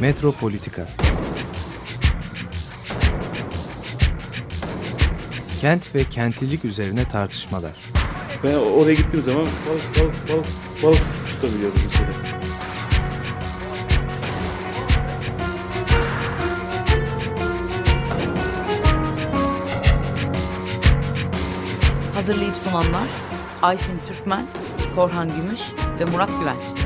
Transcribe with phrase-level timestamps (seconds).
[0.00, 0.88] Metropolitika
[5.60, 7.72] Kent ve kentlilik üzerine tartışmalar.
[8.44, 10.46] Ben oraya gittiğim zaman balık balık balık
[10.82, 12.08] balık tutabiliyorum mesela.
[22.14, 23.08] Hazırlayıp sunanlar
[23.62, 24.46] Aysin Türkmen,
[24.94, 25.60] Korhan Gümüş
[26.00, 26.85] ve Murat Güvenç.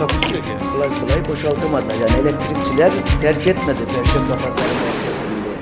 [0.00, 0.72] Takusu yok yani.
[0.72, 1.86] kolay kolay boşaltamadı.
[2.02, 5.56] Yani elektrikçiler terk etmedi Perşembe Pazarı merkezinde.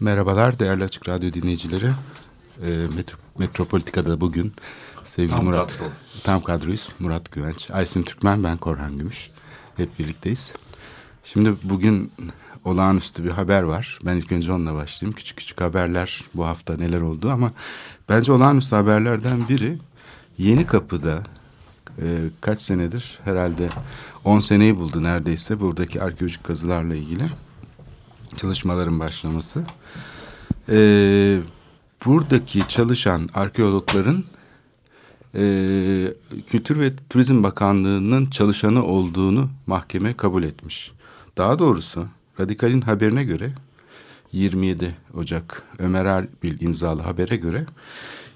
[0.00, 1.86] Merhabalar değerli Açık Radyo dinleyicileri.
[1.86, 4.52] Ee, Metro, Metropolitika'da bugün
[5.04, 5.72] sevgili Tam Murat.
[5.72, 5.90] kadro.
[6.24, 6.88] Tam kadroyuz.
[6.98, 9.30] Murat Güvenç, Aysin Türkmen, ben Korhan Gümüş.
[9.76, 10.52] Hep birlikteyiz.
[11.24, 12.12] Şimdi bugün
[12.64, 13.98] olağanüstü bir haber var.
[14.04, 15.16] Ben ilk önce onunla başlayayım.
[15.16, 17.52] Küçük küçük haberler bu hafta neler oldu ama
[18.08, 19.78] bence olağanüstü haberlerden biri
[20.40, 21.22] Yeni Kapı'da
[22.02, 23.68] e, kaç senedir herhalde
[24.24, 27.24] 10 seneyi buldu neredeyse buradaki arkeolojik kazılarla ilgili
[28.36, 29.64] çalışmaların başlaması.
[30.68, 31.38] Ee,
[32.06, 34.24] buradaki çalışan arkeologların
[35.34, 35.42] e,
[36.46, 40.92] Kültür ve Turizm Bakanlığı'nın çalışanı olduğunu mahkeme kabul etmiş.
[41.36, 42.06] Daha doğrusu
[42.40, 43.52] Radikal'in haberine göre
[44.32, 47.66] 27 Ocak Ömer Erbil imzalı habere göre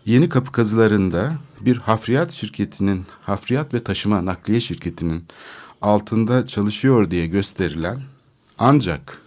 [0.06, 5.24] Yeni Kapı kazılarında bir hafriyat şirketinin, hafriyat ve taşıma nakliye şirketinin
[5.82, 8.00] altında çalışıyor diye gösterilen
[8.58, 9.20] ancak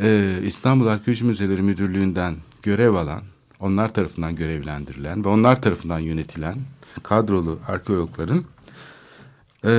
[0.00, 3.22] ee, İstanbul Arkeoloji Müzeleri Müdürlüğü'nden görev alan,
[3.60, 6.58] onlar tarafından görevlendirilen ve onlar tarafından yönetilen
[7.02, 8.44] kadrolu arkeologların
[9.64, 9.70] ee,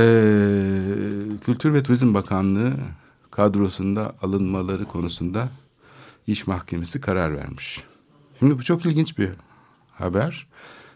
[1.45, 2.73] Kültür ve Turizm Bakanlığı
[3.31, 5.49] kadrosunda alınmaları konusunda
[6.27, 7.83] iş mahkemesi karar vermiş.
[8.39, 9.29] Şimdi bu çok ilginç bir
[9.93, 10.47] haber.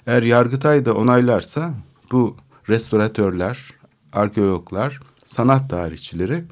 [0.08, 1.74] Eğer Yargıtay da onaylarsa
[2.12, 2.38] bu
[2.70, 3.74] restoratörler,
[4.14, 6.44] arkeologlar, sanat tarihçileri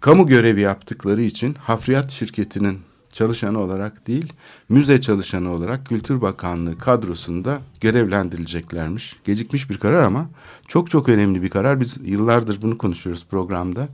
[0.00, 2.78] kamu görevi yaptıkları için hafriyat şirketinin
[3.12, 4.32] çalışanı olarak değil,
[4.68, 9.16] müze çalışanı olarak Kültür Bakanlığı kadrosunda görevlendirileceklermiş.
[9.24, 10.28] Gecikmiş bir karar ama
[10.68, 11.80] çok çok önemli bir karar.
[11.80, 13.88] Biz yıllardır bunu konuşuyoruz programda.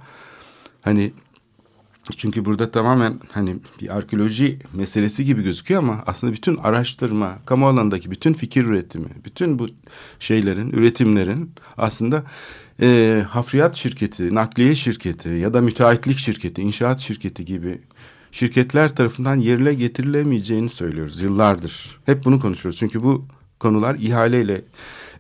[0.82, 1.12] Hani
[2.16, 8.10] çünkü burada tamamen hani bir arkeoloji meselesi gibi gözüküyor ama aslında bütün araştırma, kamu alanındaki
[8.10, 9.68] bütün fikir üretimi, bütün bu
[10.18, 12.24] şeylerin, üretimlerin aslında
[12.82, 17.80] e, hafriyat şirketi, nakliye şirketi ya da müteahhitlik şirketi, inşaat şirketi gibi
[18.32, 22.00] şirketler tarafından yerine getirilemeyeceğini söylüyoruz yıllardır.
[22.06, 23.26] Hep bunu konuşuyoruz çünkü bu
[23.58, 24.62] konular ihaleyle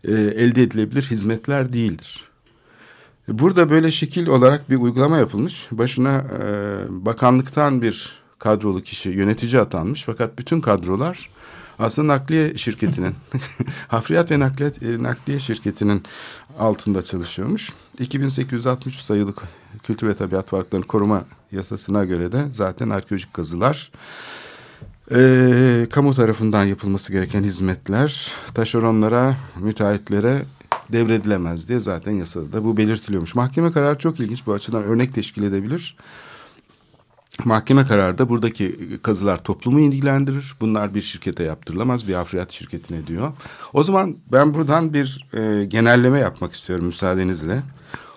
[0.04, 2.25] e, elde edilebilir hizmetler değildir.
[3.28, 5.66] Burada böyle şekil olarak bir uygulama yapılmış.
[5.70, 6.44] Başına e,
[6.88, 10.04] bakanlıktan bir kadrolu kişi yönetici atanmış.
[10.04, 11.30] Fakat bütün kadrolar
[11.78, 13.14] aslında nakliye şirketinin,
[13.88, 16.02] hafriyat ve nakliyat, e, nakliye şirketinin
[16.58, 17.72] altında çalışıyormuş.
[17.98, 19.34] 2863 sayılı
[19.82, 23.90] Kültür ve Tabiat Varlıklarını Koruma Yasasına göre de zaten arkeolojik kazılar
[25.14, 30.42] e, kamu tarafından yapılması gereken hizmetler taşeronlara, müteahhitlere
[30.92, 33.34] devredilemez diye zaten yasada da bu belirtiliyormuş.
[33.34, 35.96] Mahkeme kararı çok ilginç bu açıdan örnek teşkil edebilir.
[37.44, 40.54] Mahkeme kararı da buradaki kazılar toplumu ilgilendirir.
[40.60, 43.32] Bunlar bir şirkete yaptırılamaz, bir hafriyat şirketine diyor.
[43.72, 47.62] O zaman ben buradan bir e, genelleme yapmak istiyorum müsaadenizle.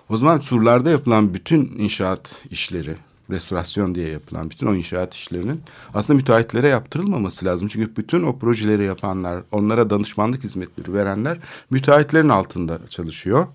[0.08, 2.96] O zaman surlarda yapılan bütün inşaat işleri,
[3.30, 5.60] restorasyon diye yapılan bütün o inşaat işlerinin
[5.94, 7.68] aslında müteahhitlere yaptırılmaması lazım.
[7.68, 11.38] Çünkü bütün o projeleri yapanlar, onlara danışmanlık hizmetleri verenler
[11.70, 13.46] müteahhitlerin altında çalışıyor.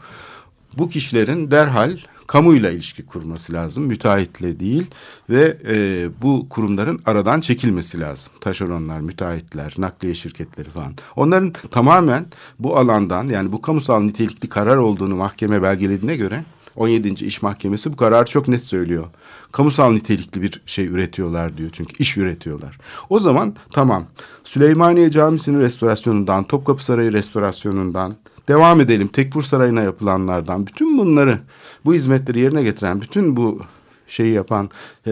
[0.78, 1.97] Bu kişilerin derhal
[2.28, 4.88] kamuyla ilişki kurması lazım, müteahhitle değil
[5.30, 8.34] ve e, bu kurumların aradan çekilmesi lazım.
[8.42, 10.94] Taşeronlar, müteahhitler, nakliye şirketleri falan.
[11.16, 12.25] Onların tamamen
[12.59, 17.25] bu alandan yani bu kamusal nitelikli karar olduğunu mahkeme belgelediğine göre 17.
[17.25, 19.06] İş Mahkemesi bu kararı çok net söylüyor.
[19.52, 22.77] Kamusal nitelikli bir şey üretiyorlar diyor çünkü iş üretiyorlar.
[23.10, 24.06] O zaman tamam
[24.44, 28.16] Süleymaniye Camisi'nin restorasyonundan, Topkapı Sarayı restorasyonundan
[28.48, 29.07] devam edelim.
[29.07, 31.39] Tekfur Sarayı'na yapılanlardan bütün bunları
[31.86, 33.60] bu hizmetleri yerine getiren bütün bu
[34.07, 34.69] şeyi yapan
[35.07, 35.12] e,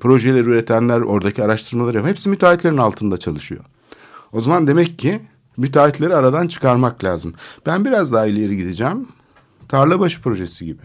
[0.00, 3.64] projeleri üretenler oradaki araştırmaları yapan hepsi müteahhitlerin altında çalışıyor.
[4.32, 5.20] O zaman demek ki
[5.56, 7.34] müteahhitleri aradan çıkarmak lazım.
[7.66, 9.08] Ben biraz daha ileri gideceğim.
[9.68, 10.82] Tarlabaşı projesi gibi.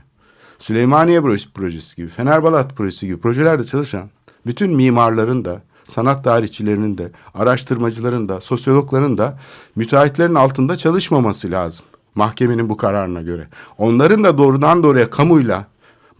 [0.60, 1.22] Süleymaniye
[1.54, 2.10] projesi gibi.
[2.10, 4.10] Fenerbalat projesi gibi projelerde çalışan
[4.46, 9.40] bütün mimarların da sanat tarihçilerinin de, araştırmacıların da, sosyologların da
[9.76, 11.86] müteahhitlerin altında çalışmaması lazım.
[12.16, 13.48] Mahkemenin bu kararına göre.
[13.78, 15.66] Onların da doğrudan doğruya kamuyla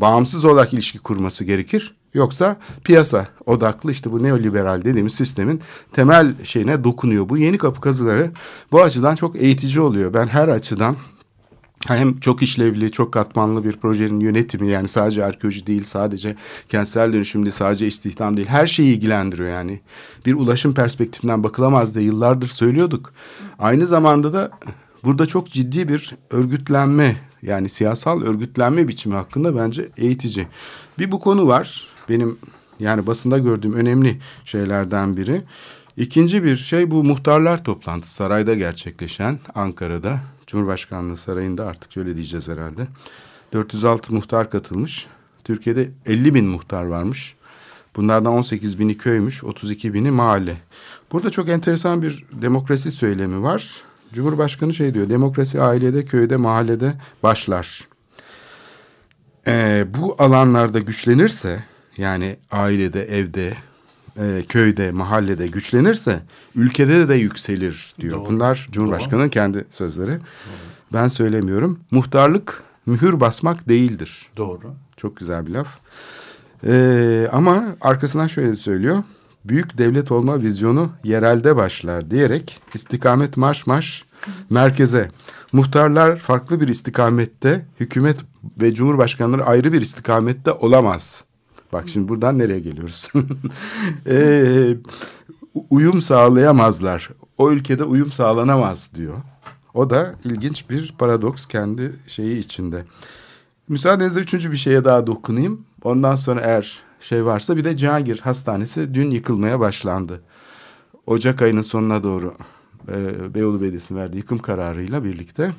[0.02, 1.96] bağımsız olarak ilişki kurması gerekir.
[2.14, 5.62] Yoksa piyasa odaklı işte bu neoliberal dediğimiz sistemin
[5.94, 7.30] temel şeyine dokunuyor.
[7.30, 8.32] Bu yeni kapı kazıları
[8.72, 10.14] bu açıdan çok eğitici oluyor.
[10.14, 10.96] Ben her açıdan
[11.88, 16.36] hem çok işlevli, çok katmanlı bir projenin yönetimi yani sadece arkeoloji değil, sadece
[16.70, 18.48] kentsel dönüşüm değil, sadece istihdam değil.
[18.48, 19.80] Her şeyi ilgilendiriyor yani.
[20.26, 23.14] Bir ulaşım perspektifinden bakılamaz diye yıllardır söylüyorduk.
[23.60, 24.52] Aynı zamanda da
[25.04, 30.48] burada çok ciddi bir örgütlenme yani siyasal örgütlenme biçimi hakkında bence eğitici.
[31.00, 31.88] Bir bu konu var.
[32.10, 32.38] Benim
[32.80, 35.42] yani basında gördüğüm önemli şeylerden biri.
[35.98, 40.20] İkinci bir şey bu muhtarlar toplantısı sarayda gerçekleşen Ankara'da.
[40.54, 42.88] Cumhurbaşkanlığı sarayında artık öyle diyeceğiz herhalde.
[43.54, 45.08] 406 muhtar katılmış.
[45.44, 47.36] Türkiye'de 50 bin muhtar varmış.
[47.96, 50.58] Bunlardan 18 bini köymüş, 32 bini mahalle.
[51.12, 53.82] Burada çok enteresan bir demokrasi söylemi var.
[54.14, 57.88] Cumhurbaşkanı şey diyor, demokrasi ailede, köyde, mahallede başlar.
[59.48, 61.64] Ee, bu alanlarda güçlenirse,
[61.98, 63.54] yani ailede, evde,
[64.18, 66.22] e, köyde, mahallede güçlenirse
[66.56, 68.18] ülkede de yükselir diyor.
[68.18, 68.30] Doğru.
[68.30, 70.20] Bunlar Cumhurbaşkanı'nın kendi sözleri.
[70.94, 71.80] Ben söylemiyorum.
[71.92, 74.30] Muhtarlık mühür basmak değildir.
[74.38, 74.74] Doğru.
[74.98, 75.68] Çok güzel bir laf.
[76.68, 79.04] Ee, ama arkasından şöyle söylüyor.
[79.46, 84.06] Büyük devlet olma vizyonu yerelde başlar diyerek istikamet marş marş
[84.50, 85.12] merkeze.
[85.52, 88.18] Muhtarlar farklı bir istikamette, hükümet
[88.62, 91.24] ve cumhurbaşkanları ayrı bir istikamette olamaz.
[91.74, 93.10] Bak şimdi buradan nereye geliyoruz?
[94.08, 94.76] ee,
[95.70, 97.10] uyum sağlayamazlar.
[97.38, 99.16] O ülkede uyum sağlanamaz diyor.
[99.74, 102.86] O da ilginç bir paradoks kendi şeyi içinde.
[103.68, 105.66] Müsaadenizle üçüncü bir şeye daha dokunayım.
[105.84, 110.22] Ondan sonra eğer şey varsa bir de Cihangir Hastanesi dün yıkılmaya başlandı.
[111.08, 112.36] Ocak ayının sonuna doğru
[112.88, 115.52] e, Beyoğlu Belediyesi'nin verdiği yıkım kararıyla birlikte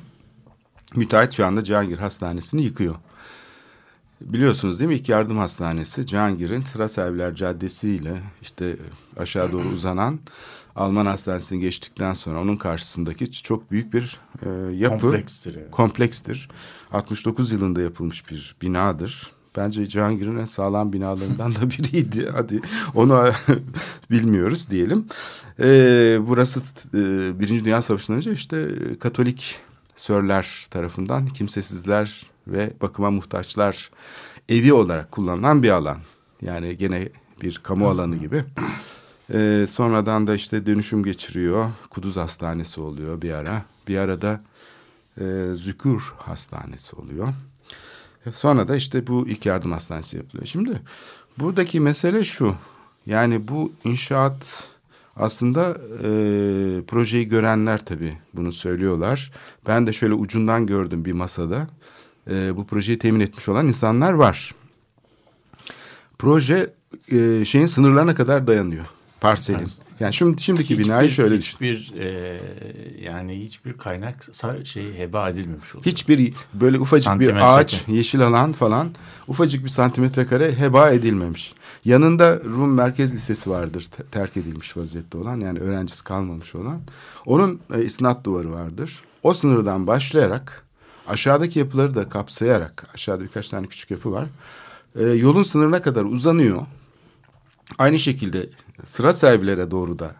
[0.95, 2.95] müteahhit şu anda Cihangir Hastanesi'ni yıkıyor.
[4.21, 8.77] Biliyorsunuz değil mi İlk Yardım Hastanesi Cihangir'in Sırasevler Caddesi ile işte
[9.17, 10.19] aşağı doğru uzanan
[10.75, 14.99] Alman Hastanesi'ni geçtikten sonra onun karşısındaki çok büyük bir e, yapı.
[14.99, 15.55] Komplekstir.
[15.55, 15.71] evet.
[15.71, 16.49] Komplekstir.
[16.91, 19.31] 69 yılında yapılmış bir binadır.
[19.57, 22.29] Bence Cihangir'in en sağlam binalarından da biriydi.
[22.33, 22.61] Hadi
[22.95, 23.31] onu
[24.11, 25.05] bilmiyoruz diyelim.
[25.59, 26.59] Ee, burası
[26.93, 26.99] e,
[27.39, 28.67] Birinci Dünya Savaşı'ndan önce işte
[28.99, 29.59] Katolik
[29.95, 33.91] sörler tarafından kimsesizler ve bakıma muhtaçlar
[34.49, 35.97] evi olarak kullanılan bir alan.
[36.41, 37.09] Yani gene
[37.41, 38.43] bir kamu alanı gibi.
[39.33, 41.69] Ee, sonradan da işte dönüşüm geçiriyor.
[41.89, 43.61] Kuduz Hastanesi oluyor bir ara.
[43.87, 44.43] Bir arada
[45.19, 45.23] e,
[45.55, 47.27] Zükür Hastanesi oluyor.
[48.35, 50.45] Sonra da işte bu ilk yardım hastanesi yapılıyor.
[50.45, 50.81] Şimdi
[51.37, 52.55] buradaki mesele şu.
[53.05, 54.67] Yani bu inşaat
[55.15, 56.09] aslında e,
[56.87, 59.31] projeyi görenler tabii bunu söylüyorlar.
[59.67, 61.67] Ben de şöyle ucundan gördüm bir masada.
[62.29, 64.55] E, bu projeyi temin etmiş olan insanlar var.
[66.17, 66.73] Proje
[67.11, 68.85] e, şeyin sınırlarına kadar dayanıyor.
[69.21, 69.71] Parselin.
[69.99, 71.57] Yani şimdi şimdiki binayı şöyle düşün.
[71.57, 72.39] Hiçbir e,
[73.01, 74.25] yani hiçbir kaynak
[74.63, 75.85] şey heba edilmemiş oluyor.
[75.85, 78.89] Hiçbir böyle ufacık bir ağaç, yeşil alan falan
[79.27, 81.53] ufacık bir santimetre kare heba edilmemiş.
[81.85, 86.81] Yanında Rum Merkez Lisesi vardır te- terk edilmiş vaziyette olan yani öğrencisi kalmamış olan.
[87.25, 89.03] Onun e, isnat duvarı vardır.
[89.23, 90.65] O sınırdan başlayarak
[91.07, 94.25] aşağıdaki yapıları da kapsayarak aşağıda birkaç tane küçük yapı var.
[94.95, 96.65] E, yolun sınırına kadar uzanıyor.
[97.77, 98.49] Aynı şekilde
[98.85, 100.15] sıra servilere doğru da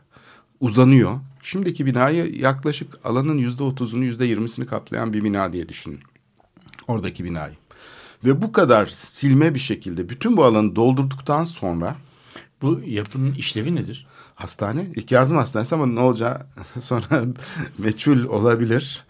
[0.60, 1.20] uzanıyor.
[1.42, 6.00] Şimdiki binayı yaklaşık alanın yüzde otuzunu yüzde yirmisini kaplayan bir bina diye düşünün.
[6.88, 7.54] Oradaki binayı.
[8.26, 11.96] Ve bu kadar silme bir şekilde bütün bu alanı doldurduktan sonra
[12.62, 14.08] Bu yapının işlevi nedir?
[14.36, 16.42] hastane, ilk yardım hastanesi ama ne olacağı
[16.82, 17.26] sonra
[17.78, 19.06] meçhul olabilir.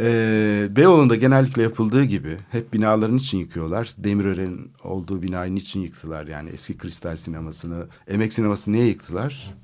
[0.00, 3.94] Ee, Beyoğlu'nda genellikle yapıldığı gibi hep binaların için yıkıyorlar.
[3.98, 6.26] Demirören'in olduğu binayı niçin yıktılar?
[6.26, 9.54] Yani eski kristal sinemasını, emek sinemasını niye yıktılar?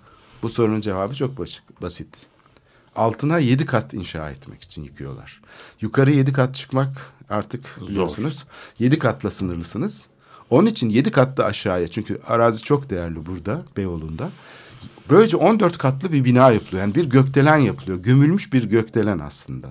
[0.42, 1.32] Bu sorunun cevabı çok
[1.82, 2.26] basit.
[2.96, 5.40] Altına yedi kat inşa etmek için yıkıyorlar.
[5.80, 8.44] Yukarı yedi kat çıkmak artık biliyorsunuz.
[8.78, 10.06] Yedi katla sınırlısınız.
[10.50, 14.30] Onun için yedi katlı aşağıya çünkü arazi çok değerli burada Beyoğlu'nda.
[15.10, 16.82] Böylece 14 katlı bir bina yapılıyor.
[16.82, 17.98] Yani bir gökdelen yapılıyor.
[17.98, 19.68] Gömülmüş bir gökdelen aslında.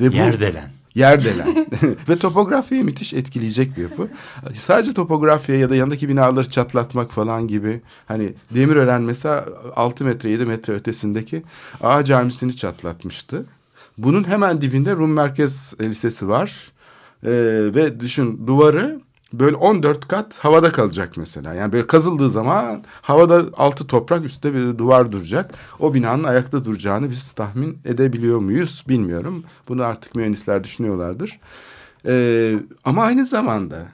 [0.00, 0.70] Ve bu, Yerdelen.
[0.94, 1.66] Yerdelen.
[2.08, 4.08] Ve topografiyi müthiş etkileyecek bir yapı.
[4.54, 7.80] Sadece topografiye ya da yanındaki binaları çatlatmak falan gibi.
[8.06, 11.42] Hani Demirören mesela 6 metre 7 metre ötesindeki
[11.80, 13.46] Ağa Camisi'ni çatlatmıştı.
[13.98, 16.72] Bunun hemen dibinde Rum Merkez Lisesi var.
[17.24, 17.30] Ee,
[17.74, 19.00] ve düşün duvarı
[19.38, 21.54] böyle 14 kat havada kalacak mesela.
[21.54, 25.54] Yani böyle kazıldığı zaman havada altı toprak üstte bir duvar duracak.
[25.78, 29.44] O binanın ayakta duracağını biz tahmin edebiliyor muyuz bilmiyorum.
[29.68, 31.40] Bunu artık mühendisler düşünüyorlardır.
[32.06, 33.86] Ee, ama aynı zamanda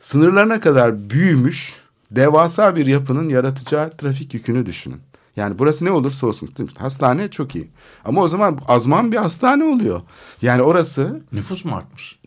[0.00, 1.76] sınırlarına kadar büyümüş
[2.10, 5.00] devasa bir yapının yaratacağı trafik yükünü düşünün.
[5.36, 6.50] Yani burası ne olursa olsun.
[6.78, 7.70] Hastane çok iyi.
[8.04, 10.02] Ama o zaman azman bir hastane oluyor.
[10.42, 12.21] Yani orası Nüfus mu artmış?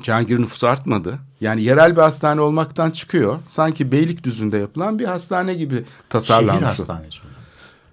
[0.00, 1.18] Cihangir nüfusu artmadı.
[1.40, 3.38] Yani yerel bir hastane olmaktan çıkıyor.
[3.48, 6.54] Sanki Beylikdüzü'nde yapılan bir hastane gibi tasarlanmış.
[6.54, 7.18] Şehir hastanesi.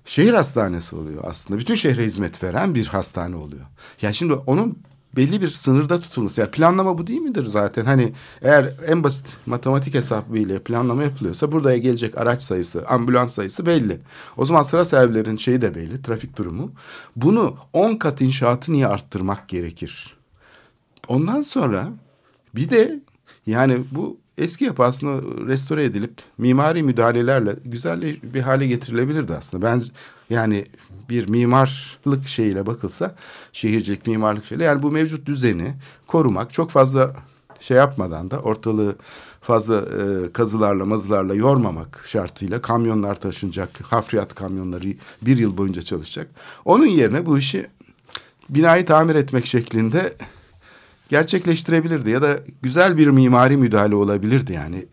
[0.05, 1.59] Şehir hastanesi oluyor aslında.
[1.59, 3.65] Bütün şehre hizmet veren bir hastane oluyor.
[4.01, 4.77] Yani şimdi onun
[5.15, 6.41] belli bir sınırda tutulması.
[6.41, 7.85] Yani planlama bu değil midir zaten?
[7.85, 13.99] Hani eğer en basit matematik hesabıyla planlama yapılıyorsa buraya gelecek araç sayısı, ambulans sayısı belli.
[14.37, 16.71] O zaman sıra servislerin şeyi de belli, trafik durumu.
[17.15, 20.18] Bunu 10 kat inşaatı niye arttırmak gerekir?
[21.09, 21.89] Ondan sonra
[22.55, 22.99] bir de
[23.45, 29.65] yani bu eski yapı aslında restore edilip mimari müdahalelerle güzel bir hale getirilebilirdi aslında.
[29.65, 29.81] Ben
[30.29, 30.65] yani
[31.09, 33.15] bir mimarlık şeyiyle bakılsa
[33.53, 35.73] şehircilik mimarlık şeyle yani bu mevcut düzeni
[36.07, 37.15] korumak çok fazla
[37.59, 38.95] şey yapmadan da ortalığı
[39.41, 46.27] fazla e, kazılarla mazılarla yormamak şartıyla kamyonlar taşınacak hafriyat kamyonları bir yıl boyunca çalışacak.
[46.65, 47.67] Onun yerine bu işi
[48.49, 50.13] binayı tamir etmek şeklinde
[51.09, 54.85] gerçekleştirebilirdi ya da güzel bir mimari müdahale olabilirdi yani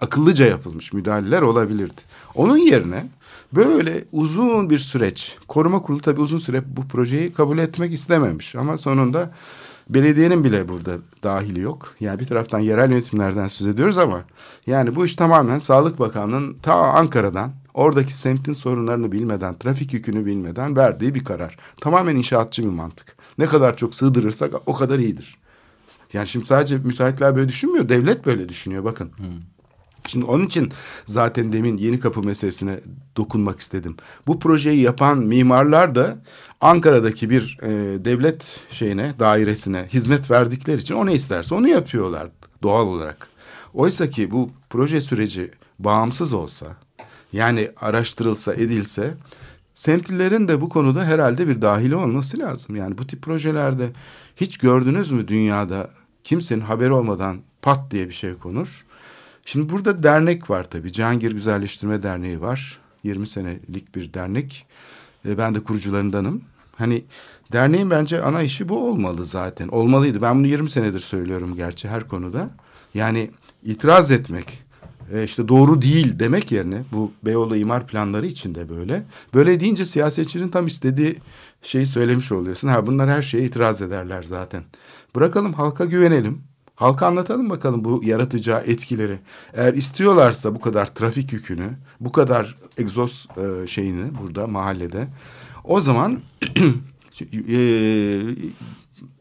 [0.00, 2.00] akıllıca yapılmış müdahaleler olabilirdi.
[2.34, 3.06] Onun yerine
[3.52, 8.78] böyle uzun bir süreç koruma kurulu tabii uzun süre bu projeyi kabul etmek istememiş ama
[8.78, 9.30] sonunda
[9.88, 11.94] belediyenin bile burada dahili yok.
[12.00, 14.24] Yani bir taraftan yerel yönetimlerden söz ediyoruz ama
[14.66, 20.76] yani bu iş tamamen Sağlık Bakanlığı'nın ta Ankara'dan oradaki semtin sorunlarını bilmeden, trafik yükünü bilmeden
[20.76, 21.56] verdiği bir karar.
[21.80, 23.16] Tamamen inşaatçı bir mantık.
[23.38, 25.39] Ne kadar çok sığdırırsak o kadar iyidir.
[26.12, 27.88] Yani şimdi sadece müteahhitler böyle düşünmüyor.
[27.88, 29.12] Devlet böyle düşünüyor bakın.
[30.06, 30.72] Şimdi onun için
[31.06, 32.80] zaten demin yeni kapı meselesine
[33.16, 33.96] dokunmak istedim.
[34.26, 36.18] Bu projeyi yapan mimarlar da
[36.60, 37.68] Ankara'daki bir e,
[38.04, 42.28] devlet şeyine, dairesine hizmet verdikleri için o ne isterse onu yapıyorlar
[42.62, 43.28] doğal olarak.
[43.74, 46.66] Oysa ki bu proje süreci bağımsız olsa,
[47.32, 49.14] yani araştırılsa, edilse
[49.74, 52.76] semtlilerin de bu konuda herhalde bir dahili olması lazım.
[52.76, 53.90] Yani bu tip projelerde
[54.36, 55.90] hiç gördünüz mü dünyada
[56.24, 58.84] kimsenin haberi olmadan pat diye bir şey konur.
[59.44, 60.92] Şimdi burada dernek var tabii.
[60.92, 62.78] Cihangir Güzelleştirme Derneği var.
[63.04, 64.66] 20 senelik bir dernek.
[65.28, 66.42] E, ben de kurucularındanım.
[66.76, 67.04] Hani
[67.52, 69.68] derneğin bence ana işi bu olmalı zaten.
[69.68, 70.22] Olmalıydı.
[70.22, 72.50] Ben bunu 20 senedir söylüyorum gerçi her konuda.
[72.94, 73.30] Yani
[73.62, 74.62] itiraz etmek,
[75.12, 79.02] e, işte doğru değil demek yerine bu Beyoğlu imar planları içinde böyle.
[79.34, 81.16] Böyle deyince siyasetçinin tam istediği
[81.62, 82.68] şeyi söylemiş oluyorsun.
[82.68, 84.62] Ha bunlar her şeye itiraz ederler zaten.
[85.14, 86.42] Bırakalım halka güvenelim.
[86.74, 89.18] Halka anlatalım bakalım bu yaratacağı etkileri.
[89.54, 95.08] Eğer istiyorlarsa bu kadar trafik yükünü, bu kadar egzoz e, şeyini burada mahallede
[95.64, 96.20] o zaman
[97.48, 97.56] e,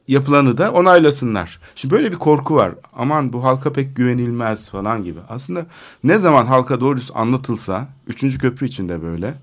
[0.09, 1.59] yapılanı da onaylasınlar.
[1.75, 2.71] Şimdi böyle bir korku var.
[2.93, 5.19] Aman bu halka pek güvenilmez falan gibi.
[5.29, 5.65] Aslında
[6.03, 9.33] ne zaman halka doğru anlatılsa, üçüncü köprü içinde böyle.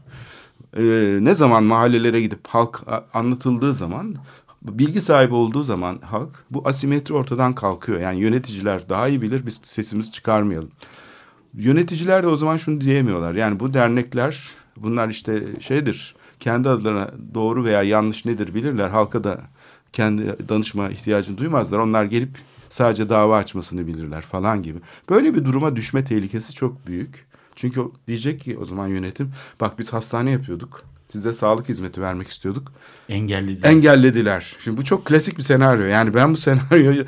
[0.76, 0.82] E,
[1.24, 2.82] ne zaman mahallelere gidip halk
[3.14, 4.14] anlatıldığı zaman
[4.62, 8.00] bilgi sahibi olduğu zaman halk bu asimetri ortadan kalkıyor.
[8.00, 10.70] Yani yöneticiler daha iyi bilir biz sesimizi çıkarmayalım.
[11.54, 13.34] Yöneticiler de o zaman şunu diyemiyorlar.
[13.34, 18.90] Yani bu dernekler bunlar işte şeydir kendi adlarına doğru veya yanlış nedir bilirler.
[18.90, 19.40] Halka da
[19.96, 21.78] kendi danışma ihtiyacını duymazlar.
[21.78, 22.38] Onlar gelip
[22.68, 24.78] sadece dava açmasını bilirler falan gibi.
[25.10, 27.26] Böyle bir duruma düşme tehlikesi çok büyük.
[27.54, 30.82] Çünkü diyecek ki o zaman yönetim bak biz hastane yapıyorduk
[31.16, 32.72] Size sağlık hizmeti vermek istiyorduk.
[33.08, 33.70] Engellediler.
[33.70, 34.56] Engellediler.
[34.58, 35.84] Şimdi bu çok klasik bir senaryo.
[35.84, 37.04] Yani ben bu senaryoyu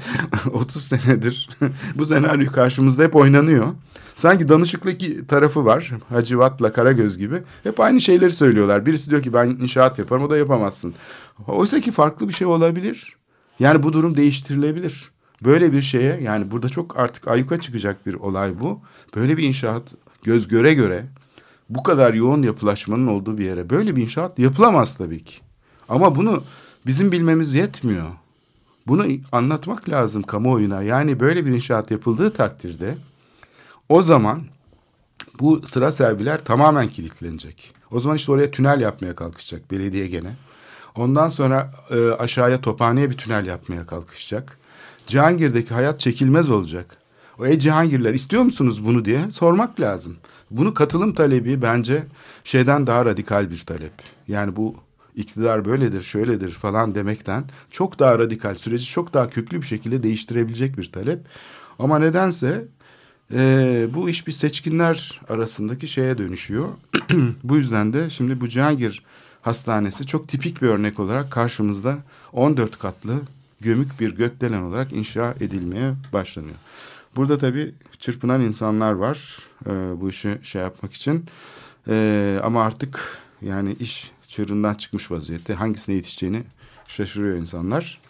[0.52, 1.50] 30 senedir
[1.94, 3.66] bu senaryo karşımızda hep oynanıyor.
[4.14, 5.92] Sanki danışıklık tarafı var.
[6.08, 7.42] Hacivat'la Karagöz gibi.
[7.62, 8.86] Hep aynı şeyleri söylüyorlar.
[8.86, 10.94] Birisi diyor ki ben inşaat yaparım o da yapamazsın.
[11.46, 13.16] Oysa ki farklı bir şey olabilir.
[13.60, 15.10] Yani bu durum değiştirilebilir.
[15.44, 18.80] Böyle bir şeye yani burada çok artık ayuka çıkacak bir olay bu.
[19.16, 21.06] Böyle bir inşaat göz göre göre
[21.68, 25.34] bu kadar yoğun yapılaşmanın olduğu bir yere böyle bir inşaat yapılamaz tabii ki.
[25.88, 26.42] Ama bunu
[26.86, 28.08] bizim bilmemiz yetmiyor.
[28.86, 30.82] Bunu anlatmak lazım kamuoyuna.
[30.82, 32.98] Yani böyle bir inşaat yapıldığı takdirde
[33.88, 34.42] o zaman
[35.40, 37.74] bu sıra serviler tamamen kilitlenecek.
[37.90, 40.36] O zaman işte oraya tünel yapmaya kalkışacak belediye gene.
[40.94, 44.58] Ondan sonra e, aşağıya Tophane'ye bir tünel yapmaya kalkışacak.
[45.06, 46.96] Cihangir'deki hayat çekilmez olacak.
[47.38, 50.16] O ey Cihangirler istiyor musunuz bunu diye sormak lazım.
[50.50, 52.04] Bunu katılım talebi bence
[52.44, 53.92] şeyden daha radikal bir talep.
[54.28, 54.74] Yani bu
[55.16, 60.78] iktidar böyledir, şöyledir falan demekten çok daha radikal, süreci çok daha köklü bir şekilde değiştirebilecek
[60.78, 61.20] bir talep.
[61.78, 62.64] Ama nedense
[63.32, 66.68] e, bu iş bir seçkinler arasındaki şeye dönüşüyor.
[67.44, 69.04] bu yüzden de şimdi bu Cihangir
[69.42, 71.98] Hastanesi çok tipik bir örnek olarak karşımızda
[72.32, 73.20] 14 katlı
[73.60, 76.56] gömük bir gökdelen olarak inşa edilmeye başlanıyor.
[77.16, 81.24] Burada tabii çırpınan insanlar var e, bu işi şey yapmak için.
[81.88, 85.54] E, ama artık yani iş çığırından çıkmış vaziyette.
[85.54, 86.42] Hangisine yetişeceğini
[86.88, 88.00] şaşırıyor insanlar.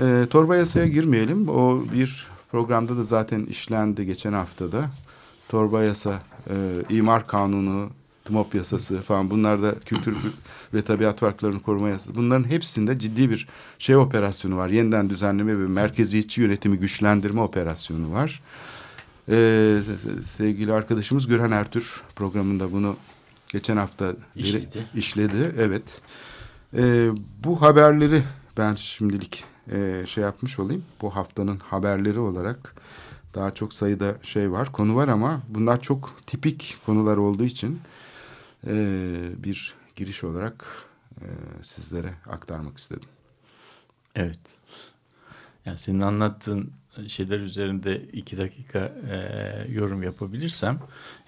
[0.00, 1.48] E, torba yasaya girmeyelim.
[1.48, 4.90] O bir programda da zaten işlendi geçen haftada.
[5.48, 6.54] Torba yasa, e,
[6.90, 7.90] imar kanunu,
[8.24, 10.16] TMOP yasası falan bunlar da kültür
[10.74, 12.14] ve tabiat parklarını koruma yasası.
[12.14, 14.68] Bunların hepsinde ciddi bir şey operasyonu var.
[14.68, 18.42] Yeniden düzenleme ve merkeziyetçi yönetimi güçlendirme operasyonu var.
[19.28, 19.78] Ee,
[20.26, 22.96] sevgili arkadaşımız Gürhan Ertür programında bunu
[23.48, 24.86] geçen hafta İşledi.
[24.94, 25.54] işledi.
[25.58, 26.00] Evet.
[26.76, 27.10] Ee,
[27.44, 28.22] bu haberleri
[28.56, 30.84] ben şimdilik e, şey yapmış olayım.
[31.02, 32.74] Bu haftanın haberleri olarak
[33.34, 37.80] daha çok sayıda şey var, konu var ama bunlar çok tipik konular olduğu için
[38.66, 38.74] e,
[39.36, 40.66] bir giriş olarak
[41.20, 41.26] e,
[41.62, 43.08] sizlere aktarmak istedim.
[44.14, 44.40] Evet.
[45.64, 46.72] Yani senin anlattığın
[47.06, 50.80] şeyler üzerinde iki dakika e, yorum yapabilirsem,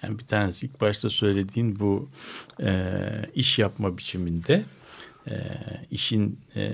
[0.03, 2.09] yani bir tanesi ilk başta söylediğin bu
[2.61, 3.01] e,
[3.35, 4.63] iş yapma biçiminde
[5.27, 5.35] e,
[5.91, 6.71] işin e,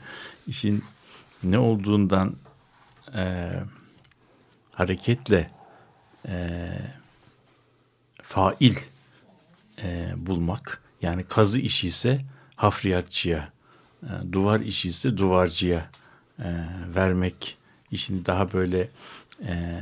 [0.46, 0.84] işin
[1.42, 2.36] ne olduğundan
[3.14, 3.52] e,
[4.72, 5.50] hareketle
[6.28, 6.68] e,
[8.22, 8.74] fail
[9.82, 12.20] e, bulmak yani kazı işi ise
[12.56, 13.52] hafriyatçıya,
[14.02, 15.90] e, duvar işi ise duvarcıya
[16.38, 16.48] e,
[16.94, 17.58] vermek
[17.96, 18.88] işini daha böyle
[19.46, 19.80] e,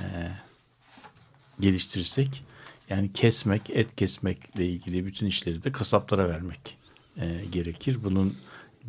[1.61, 2.45] geliştirirsek
[2.91, 6.79] yani kesmek, et kesmekle ilgili bütün işleri de kasaplara vermek
[7.17, 7.99] e, gerekir.
[8.05, 8.37] Bunun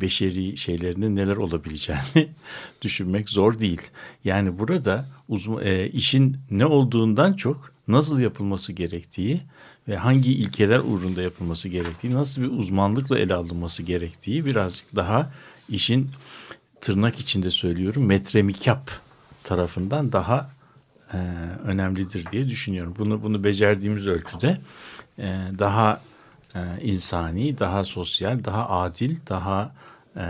[0.00, 2.28] beşeri şeylerinin neler olabileceğini
[2.82, 3.82] düşünmek zor değil.
[4.24, 9.40] Yani burada uzman, e, işin ne olduğundan çok nasıl yapılması gerektiği
[9.88, 15.32] ve hangi ilkeler uğrunda yapılması gerektiği, nasıl bir uzmanlıkla ele alınması gerektiği birazcık daha
[15.68, 16.10] işin
[16.80, 19.05] tırnak içinde söylüyorum metremikap
[19.46, 20.50] tarafından daha
[21.12, 21.16] e,
[21.64, 22.94] önemlidir diye düşünüyorum.
[22.98, 24.58] Bunu bunu becerdiğimiz ölçüde
[25.18, 26.00] e, daha
[26.54, 29.72] e, insani, daha sosyal, daha adil, daha
[30.16, 30.24] e,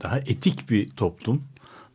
[0.00, 1.44] daha etik bir toplum,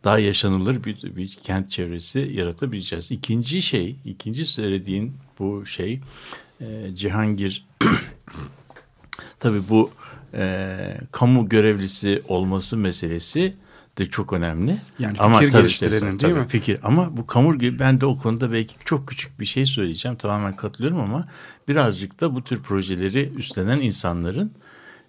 [0.03, 3.11] daha yaşanılır bir, bir kent çevresi yaratabileceğiz.
[3.11, 6.01] İkinci şey, ikinci söylediğin bu şey
[6.61, 7.65] e, Cihangir
[9.39, 9.91] tabii bu
[10.33, 13.53] e, kamu görevlisi olması meselesi
[13.97, 14.77] de çok önemli.
[14.99, 16.47] Yani ama fikir tabii geliştirenin işte, değil tabii mi?
[16.47, 20.17] Fikir ama bu kamu ben de o konuda belki çok küçük bir şey söyleyeceğim.
[20.17, 21.27] Tamamen katılıyorum ama
[21.67, 24.51] birazcık da bu tür projeleri üstlenen insanların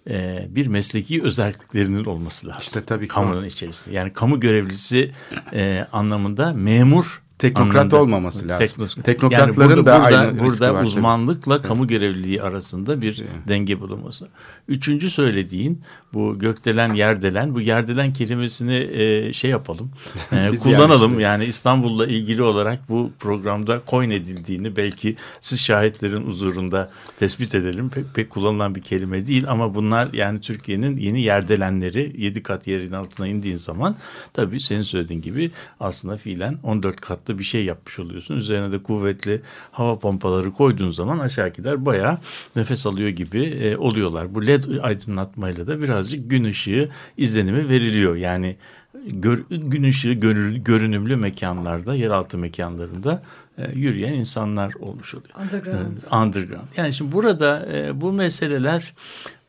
[0.09, 2.61] e, bir mesleki özelliklerinin olması lazım.
[2.61, 3.45] İşte tabii ki Kamunun o.
[3.45, 3.95] içerisinde.
[3.95, 5.11] Yani kamu görevlisi
[5.53, 8.65] e, anlamında memur Teknokrat anlamında- olmaması lazım.
[8.65, 10.87] Tekno- Teknokratların yani burada, da burada, aynı burada var tabii.
[10.87, 14.27] uzmanlıkla kamu görevliliği arasında bir denge bulunması.
[14.67, 15.81] Üçüncü söylediğin
[16.15, 19.91] bu gökdelen yerdelen bu yerdelen kelimesini e, şey yapalım
[20.31, 21.19] e, kullanalım yerleştirelim.
[21.19, 27.89] yani İstanbul'la ilgili olarak bu programda coin edildiğini belki siz şahitlerin huzurunda tespit edelim.
[27.89, 32.91] Pek, pek kullanılan bir kelime değil ama bunlar yani Türkiye'nin yeni yerdelenleri 7 kat yerin
[32.91, 33.95] altına indiğin zaman
[34.33, 38.35] tabii senin söylediğin gibi aslında fiilen 14 katlı bir şey yapmış oluyorsun.
[38.35, 42.17] Üzerine de kuvvetli hava pompaları koyduğun zaman aşağıdakiler bayağı
[42.55, 44.35] nefes alıyor gibi e, oluyorlar.
[44.35, 48.15] Bu led aydınlatmayla da birazcık gün ışığı izlenimi veriliyor.
[48.15, 48.55] Yani
[49.07, 53.23] gör, gün ışığı görü- görünümlü mekanlarda, yeraltı mekanlarında
[53.57, 55.29] e, yürüyen insanlar olmuş oluyor.
[55.41, 55.91] Underground.
[55.91, 56.67] Evet, underground.
[56.77, 58.93] Yani şimdi burada e, bu meseleler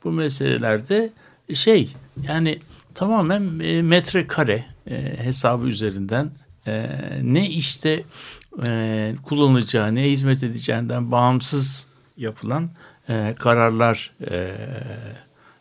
[0.04, 1.10] bu meselelerde
[1.54, 1.92] şey
[2.28, 2.58] yani
[2.94, 6.30] tamamen e, metrekare e, hesabı üzerinden
[6.66, 6.90] e,
[7.22, 8.02] ne işte
[8.64, 12.70] e, kullanılacağı ne hizmet edeceğinden bağımsız yapılan
[13.08, 14.54] e, kararlar e,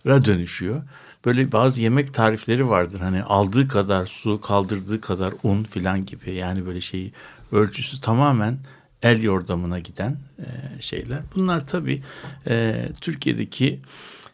[0.05, 0.83] dönüşüyor.
[1.25, 2.99] Böyle bazı yemek tarifleri vardır.
[2.99, 6.33] Hani aldığı kadar su, kaldırdığı kadar un filan gibi.
[6.33, 7.13] Yani böyle şeyi
[7.51, 8.57] ölçüsü tamamen
[9.01, 11.19] el yordamına giden e, şeyler.
[11.35, 12.03] Bunlar tabii
[12.47, 13.79] e, Türkiye'deki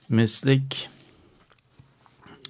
[0.09, 0.89] meslek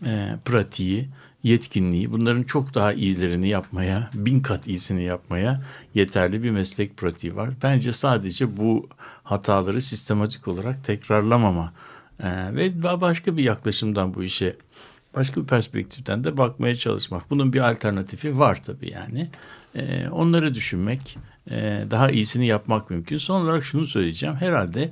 [0.06, 1.10] e, pratiği,
[1.44, 5.62] yetkinliği bunların çok daha iyilerini yapmaya, bin kat iyisini yapmaya
[5.94, 7.50] yeterli bir meslek pratiği var.
[7.64, 8.90] Bence sadece bu
[9.24, 11.74] hataları sistematik olarak tekrarlamama
[12.24, 14.56] e, ve başka bir yaklaşımdan bu işe
[15.16, 17.30] başka bir perspektiften de bakmaya çalışmak.
[17.30, 19.30] Bunun bir alternatifi var tabii yani.
[19.76, 21.18] E, onları düşünmek,
[21.50, 23.18] e, daha iyisini yapmak mümkün.
[23.18, 24.36] Son olarak şunu söyleyeceğim.
[24.36, 24.92] Herhalde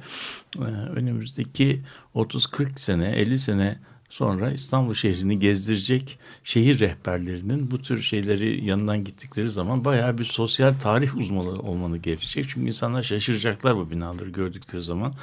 [0.58, 0.62] e,
[0.96, 1.82] önümüzdeki
[2.16, 9.50] 30-40 sene, 50 sene sonra İstanbul şehrini gezdirecek şehir rehberlerinin bu tür şeyleri yanından gittikleri
[9.50, 12.46] zaman bayağı bir sosyal tarih uzmanı olmanı gerekecek.
[12.50, 15.14] Çünkü insanlar şaşıracaklar bu binaları gördükleri zaman.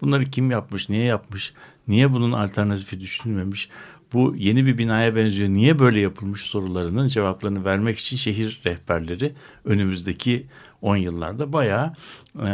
[0.00, 1.52] Bunları kim yapmış, niye yapmış,
[1.88, 3.68] niye bunun alternatifi düşünülmemiş,
[4.12, 10.46] bu yeni bir binaya benziyor, niye böyle yapılmış sorularının cevaplarını vermek için şehir rehberleri önümüzdeki
[10.82, 11.94] 10 yıllarda bayağı
[12.38, 12.48] e,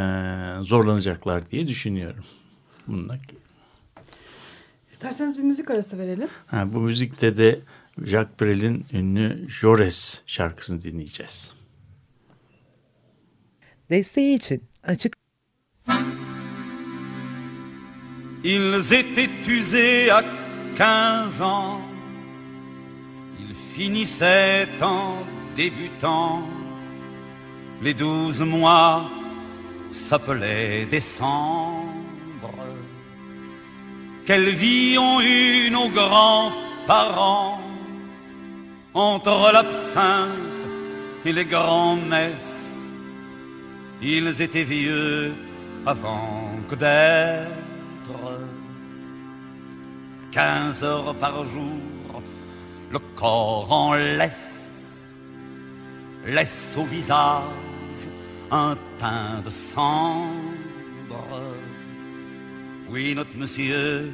[0.62, 2.24] zorlanacaklar diye düşünüyorum.
[2.88, 3.18] Bununla.
[5.02, 6.28] İsterseniz bir müzik arası verelim.
[6.46, 7.60] Ha, bu müzikte de
[8.04, 11.54] Jacques Brel'in ünlü Jores şarkısını dinleyeceğiz.
[13.90, 15.16] Desteği için açık
[18.44, 20.24] Ils étaient usés à
[20.78, 21.80] 15 ans.
[23.40, 25.16] Ils finissaient en
[25.56, 26.42] débutant.
[27.84, 29.10] Les douze mois
[29.92, 31.81] s'appelaient décembre.
[34.24, 37.61] Quelle vie ont eu nos grands-parents
[38.94, 40.28] entre l'absinthe
[41.24, 42.87] et les grands-messes.
[44.02, 45.35] Ils étaient vieux
[45.87, 47.48] avant que d'être
[50.30, 52.22] quinze heures par jour,
[52.90, 55.14] le corps en laisse,
[56.26, 57.42] laisse au visage
[58.50, 60.51] un teint de cendre.
[62.92, 64.12] Oui, notre monsieur,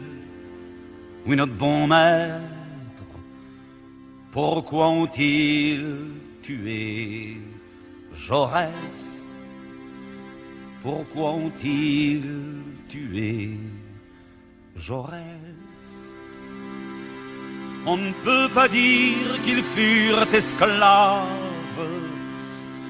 [1.26, 3.02] oui, notre bon maître,
[4.30, 7.38] pourquoi ont-ils tué
[8.14, 8.70] Jaurès?
[10.80, 12.22] Pourquoi ont-ils
[12.88, 13.50] tué
[14.76, 15.24] Jaurès?
[17.84, 21.26] On ne peut pas dire qu'ils furent esclaves,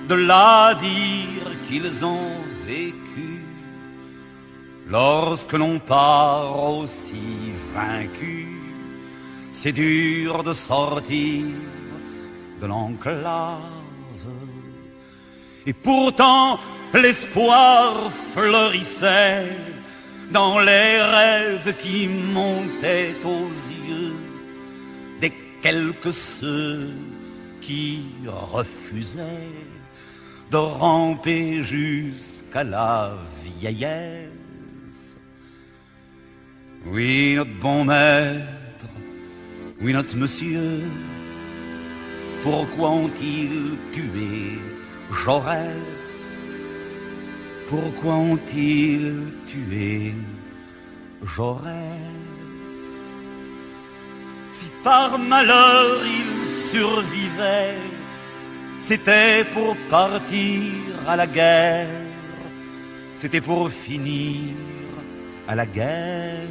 [0.06, 3.07] de là dire qu'ils ont vécu.
[4.90, 8.46] Lorsque l'on part aussi vaincu,
[9.52, 11.44] c'est dur de sortir
[12.60, 13.58] de l'enclave.
[15.66, 16.58] Et pourtant,
[16.94, 19.46] l'espoir fleurissait
[20.30, 23.50] dans les rêves qui montaient aux
[23.90, 24.16] yeux
[25.20, 26.90] des quelques ceux
[27.60, 29.52] qui refusaient
[30.50, 34.37] de ramper jusqu'à la vieillesse.
[36.86, 38.86] Oui, notre bon maître,
[39.80, 40.80] oui, notre monsieur,
[42.42, 44.60] pourquoi ont-ils tué
[45.24, 46.38] Jaurès?
[47.68, 50.14] Pourquoi ont-ils tué
[51.22, 51.74] Jaurès?
[54.52, 57.74] Si par malheur il survivait,
[58.80, 60.72] c'était pour partir
[61.06, 61.88] à la guerre,
[63.14, 64.54] c'était pour finir
[65.48, 66.46] à la guerre.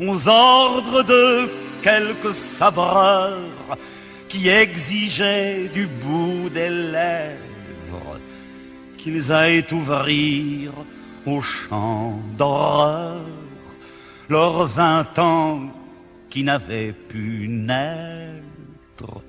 [0.00, 1.50] Aux ordres de
[1.82, 3.76] quelques sabreurs
[4.28, 8.18] qui exigeaient du bout des lèvres
[8.96, 10.72] qu'ils aillent ouvrir
[11.26, 13.20] au champ d'horreur
[14.28, 15.70] leurs vingt ans
[16.30, 19.20] qui n'avaient pu naître.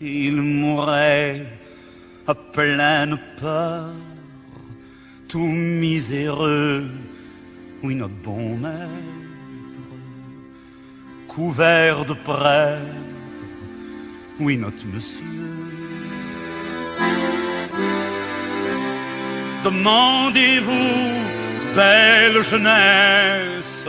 [0.00, 1.46] Ils mouraient
[2.26, 3.90] à pleine peur,
[5.30, 6.88] tout miséreux,
[7.84, 8.90] oui notre bon maître,
[11.28, 13.46] couvert de prêtres,
[14.40, 15.24] oui notre monsieur.
[19.64, 20.96] Demandez-vous,
[21.76, 23.84] belle jeunesse,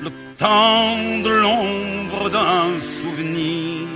[0.00, 3.86] le temps de l'ombre d'un souvenir,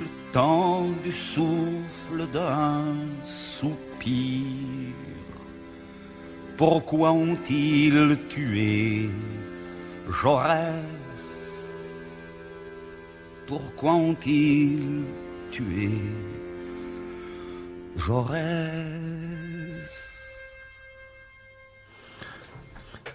[0.00, 3.95] le temps du souffle d'un soupir.
[6.56, 9.10] Pourquoi ont-ils tué
[10.22, 11.68] Jaurès?
[13.46, 15.04] Pourquoi ont-ils
[15.52, 15.90] tué
[17.96, 18.86] Jaurès?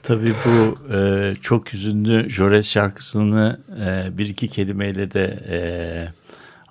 [0.03, 5.59] Tabii bu e, çok hüzünlü Jores şarkısını e, bir iki kelimeyle de e,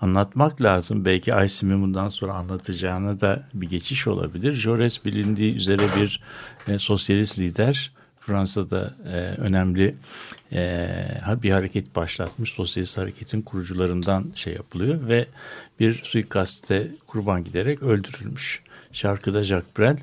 [0.01, 1.05] anlatmak lazım.
[1.05, 4.53] Belki Aysim'in bundan sonra anlatacağına da bir geçiş olabilir.
[4.53, 6.23] Jores bilindiği üzere bir
[6.69, 7.93] e, sosyalist lider.
[8.19, 9.95] Fransa'da e, önemli
[10.53, 10.89] e,
[11.43, 12.53] bir hareket başlatmış.
[12.53, 15.27] Sosyalist hareketin kurucularından şey yapılıyor ve
[15.81, 18.63] bir suikaste kurban giderek öldürülmüş.
[18.93, 19.97] Şarkıda Jacques Brel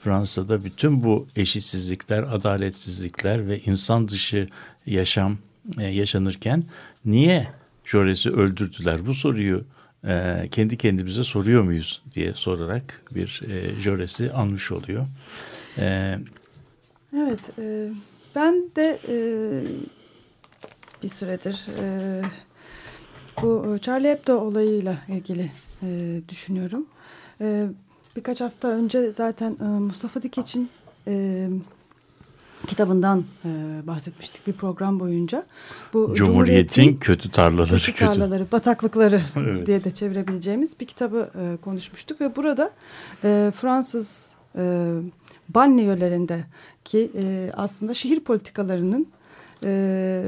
[0.00, 4.48] Fransa'da bütün bu eşitsizlikler, adaletsizlikler ve insan dışı
[4.86, 5.38] yaşam
[5.78, 6.64] e, yaşanırken
[7.04, 7.48] niye
[7.84, 9.06] Jores'i öldürdüler?
[9.06, 9.64] Bu soruyu
[10.06, 15.06] e, kendi kendimize soruyor muyuz diye sorarak bir e, Jores'i anmış oluyor.
[15.78, 16.18] E,
[17.16, 17.88] Evet, e,
[18.34, 19.16] ben de e,
[21.02, 22.22] bir süredir e,
[23.42, 25.50] bu Charlie Hebdo olayıyla ilgili
[25.82, 26.86] e, düşünüyorum.
[27.40, 27.66] E,
[28.16, 30.70] birkaç hafta önce zaten e, Mustafa Dikeç'in
[31.06, 31.48] e,
[32.66, 33.48] kitabından e,
[33.86, 35.46] bahsetmiştik bir program boyunca.
[35.92, 37.78] Bu Cumhuriyet'in kötü tarlaları.
[37.78, 39.66] Kötü tarlaları, bataklıkları Evet.
[39.66, 42.70] diye de çevirebileceğimiz bir kitabı e, konuşmuştuk ve burada
[43.24, 44.92] e, Fransız e,
[45.48, 46.44] banliyölerinde
[46.84, 49.06] ki e, aslında şehir politikalarının
[49.64, 50.22] e,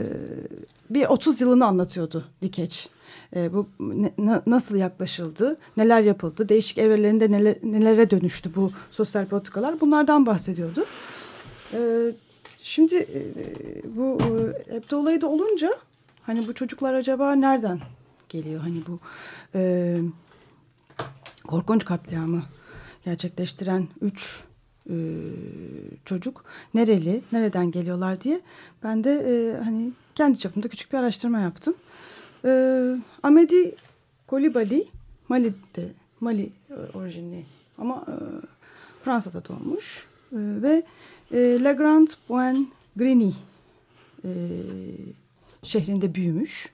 [0.90, 2.88] bir 30 yılını anlatıyordu Dikeç.
[3.37, 9.27] E, bu ne- na- nasıl yaklaşıldı, neler yapıldı, değişik evrelerinde neler, nelere dönüştü bu sosyal
[9.27, 10.85] politikalar bunlardan bahsediyordu.
[11.72, 11.79] E,
[12.67, 13.21] şimdi e,
[13.97, 15.71] bu e, Hebdo olayı da olunca
[16.23, 17.81] hani bu çocuklar acaba nereden
[18.29, 18.61] geliyor?
[18.61, 18.99] Hani bu
[19.55, 19.97] e,
[21.47, 22.43] korkunç katliamı
[23.05, 24.41] gerçekleştiren üç
[24.91, 24.95] e,
[26.05, 28.41] çocuk nereli, nereden geliyorlar diye
[28.83, 31.75] ben de e, hani kendi çapımda küçük bir araştırma yaptım.
[32.45, 33.75] E, Amedi
[34.27, 34.87] Kolibali
[35.29, 37.47] Mali'de Mali e, orijinli
[37.79, 38.15] ama e,
[39.05, 40.83] Fransa'da doğmuş E, ve
[41.33, 43.33] e, La Grande Pointe Greny
[44.25, 44.31] e,
[45.62, 46.73] şehrinde büyümüş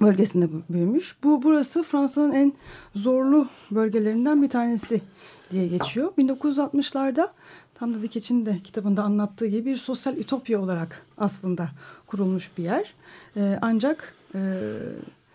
[0.00, 1.16] bölgesinde büyümüş.
[1.22, 2.52] Bu burası Fransa'nın en
[2.94, 5.02] zorlu bölgelerinden bir tanesi
[5.50, 6.12] diye geçiyor.
[6.18, 7.28] 1960'larda
[7.74, 11.68] tam da Dikeç'in de kitabında anlattığı gibi bir sosyal ütopya olarak aslında
[12.06, 12.94] kurulmuş bir yer.
[13.36, 14.68] Ee, ancak e,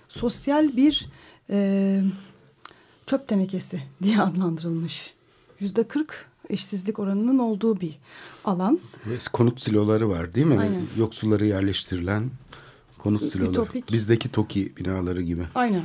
[0.09, 1.09] sosyal bir
[1.49, 2.01] e,
[3.05, 5.13] çöp tenekesi diye adlandırılmış.
[5.59, 7.99] Yüzde 40 işsizlik oranının olduğu bir
[8.45, 8.79] alan.
[9.33, 10.59] Konut siloları var değil mi?
[10.59, 10.81] Aynen.
[10.97, 12.29] Yoksulları yerleştirilen
[12.97, 13.51] konut siloları.
[13.51, 13.93] ütopik.
[13.93, 15.43] Bizdeki TOKİ binaları gibi.
[15.55, 15.83] Aynen.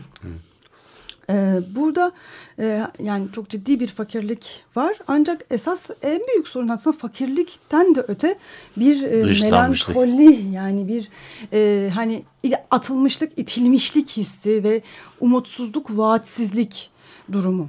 [1.31, 2.13] Ee, burada
[2.59, 4.97] e, yani çok ciddi bir fakirlik var.
[5.07, 8.39] Ancak esas en büyük sorun aslında fakirlikten de öte
[8.77, 11.09] bir e, melankoli yani bir
[11.53, 12.23] e, hani
[12.71, 14.83] atılmışlık, itilmişlik hissi ve
[15.21, 16.91] umutsuzluk, vaatsizlik
[17.33, 17.69] durumu.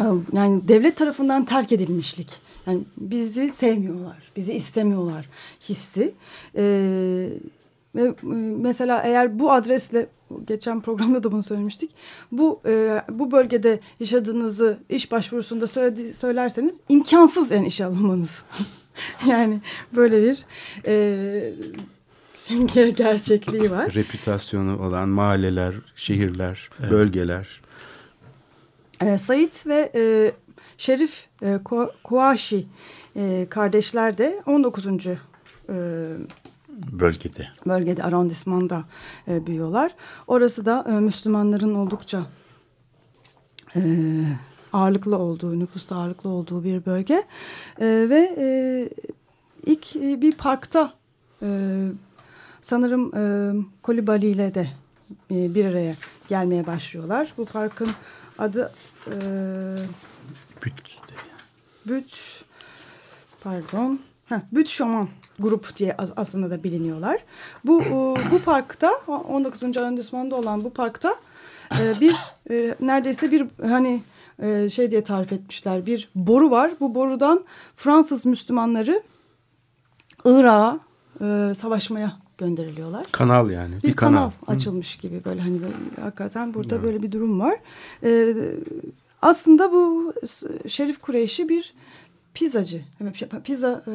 [0.00, 2.40] Ee, Yani devlet tarafından terk edilmişlik.
[2.66, 5.28] Yani bizi sevmiyorlar, bizi istemiyorlar
[5.68, 6.14] hissi.
[6.56, 7.28] Ee,
[7.94, 8.14] ve e,
[8.58, 10.06] mesela eğer bu adresle
[10.44, 11.90] geçen programda da bunu söylemiştik.
[12.32, 18.42] Bu e, bu bölgede yaşadığınızı iş başvurusunda söyledi, söylerseniz imkansız yani işe alınmanız.
[19.26, 19.60] yani
[19.96, 20.44] böyle bir
[20.86, 21.52] e,
[22.96, 23.94] gerçekliği var.
[23.94, 27.60] Reputasyonu olan mahalleler, şehirler, bölgeler.
[29.00, 30.32] E, Sait ve e,
[30.78, 31.58] Şerif e,
[32.04, 32.66] Kuaşi
[33.16, 34.86] e, kardeşler de 19.
[34.86, 35.18] E,
[36.92, 37.48] Bölgede.
[37.66, 38.84] bölgede, arrondismanda
[39.28, 39.94] e, büyüyorlar.
[40.26, 42.26] Orası da e, Müslümanların oldukça
[43.76, 43.80] e,
[44.72, 47.14] ağırlıklı olduğu, nüfusta ağırlıklı olduğu bir bölge.
[47.80, 48.88] E, ve e,
[49.66, 50.92] ilk e, bir parkta
[51.42, 51.48] e,
[52.62, 54.68] sanırım e, Kolibali ile de
[55.30, 55.94] e, bir araya
[56.28, 57.32] gelmeye başlıyorlar.
[57.38, 57.88] Bu parkın
[58.38, 58.72] adı
[59.06, 59.12] e,
[60.64, 61.00] Büt.
[61.86, 62.42] Büt
[63.44, 67.18] pardon Heh, Büt Şaman grup diye as- aslında da biliniyorlar.
[67.64, 67.90] Bu e,
[68.30, 69.62] bu parkta 19.
[69.76, 71.14] arrondismanda olan bu parkta
[71.80, 72.16] e, bir
[72.50, 74.02] e, neredeyse bir hani
[74.70, 75.86] şey diye tarif etmişler.
[75.86, 76.70] Bir boru var.
[76.80, 77.44] Bu borudan
[77.76, 79.02] Fransız Müslümanları
[80.24, 80.80] Irak'a
[81.54, 83.74] savaşmaya gönderiliyorlar Kanal yani.
[83.82, 84.56] bir, Bir, kanal, kanal.
[84.56, 87.58] açılmış gibi böyle hani böyle, hakikaten burada böyle bir durum var.
[88.04, 88.34] Ee,
[89.22, 90.14] aslında bu
[90.68, 91.74] Şerif Kureyşi bir
[92.34, 92.82] pizzacı,
[93.14, 93.92] şey, pizza e,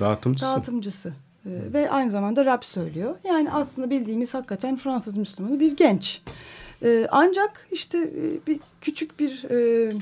[0.00, 0.46] Dağıtımcısı.
[0.46, 1.12] dağıtımcısı
[1.46, 3.14] E, ve aynı zamanda rap söylüyor.
[3.24, 6.22] Yani aslında bildiğimiz hakikaten Fransız Müslümanı bir genç.
[6.82, 9.92] E, ancak işte e, bir küçük bir e,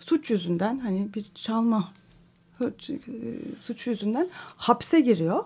[0.00, 1.92] suç yüzünden hani bir çalma
[2.60, 2.64] e,
[3.62, 5.44] suç yüzünden hapse giriyor.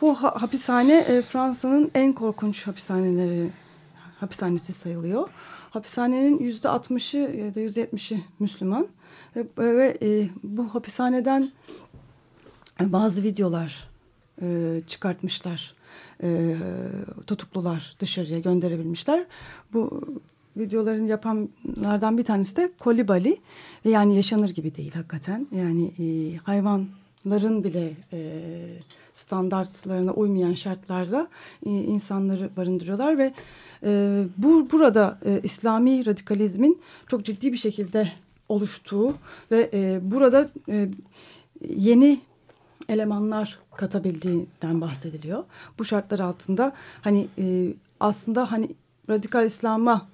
[0.00, 3.50] Bu ha- hapishane e, Fransa'nın en korkunç hapishaneleri
[4.20, 5.28] hapishanesi sayılıyor.
[5.70, 8.86] Hapishanenin yüzde altmışı ya da yüzde yetmişi Müslüman
[9.36, 11.48] ve, ve e, bu hapishaneden
[12.80, 13.88] e, bazı videolar
[14.42, 15.74] e, çıkartmışlar.
[16.22, 16.56] E,
[17.26, 19.24] tutuklular dışarıya gönderebilmişler.
[19.72, 20.04] Bu
[20.56, 23.36] videoların yapanlardan bir tanesi de Kolibali.
[23.84, 25.46] Yani yaşanır gibi değil hakikaten.
[25.52, 26.36] Yani e,
[27.26, 28.18] hayvanların bile e,
[29.14, 31.28] standartlarına uymayan şartlarda
[31.66, 33.32] e, insanları barındırıyorlar ve
[33.82, 38.12] e, bu burada e, İslami radikalizmin çok ciddi bir şekilde
[38.48, 39.14] oluştuğu
[39.50, 40.88] ve e, burada e,
[41.68, 42.20] yeni
[42.88, 45.44] elemanlar katabildiğinden bahsediliyor.
[45.78, 48.68] Bu şartlar altında hani e, aslında hani
[49.10, 50.06] radikal İslam'a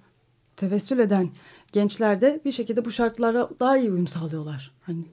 [0.57, 1.31] tevessül eden
[1.73, 4.71] gençler de bir şekilde bu şartlara daha iyi uyum sağlıyorlar.
[4.83, 5.05] Hani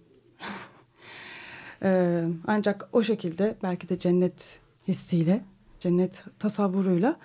[1.83, 5.43] Ee, ancak o şekilde belki de cennet hissiyle,
[5.79, 7.15] cennet tasavvuruyla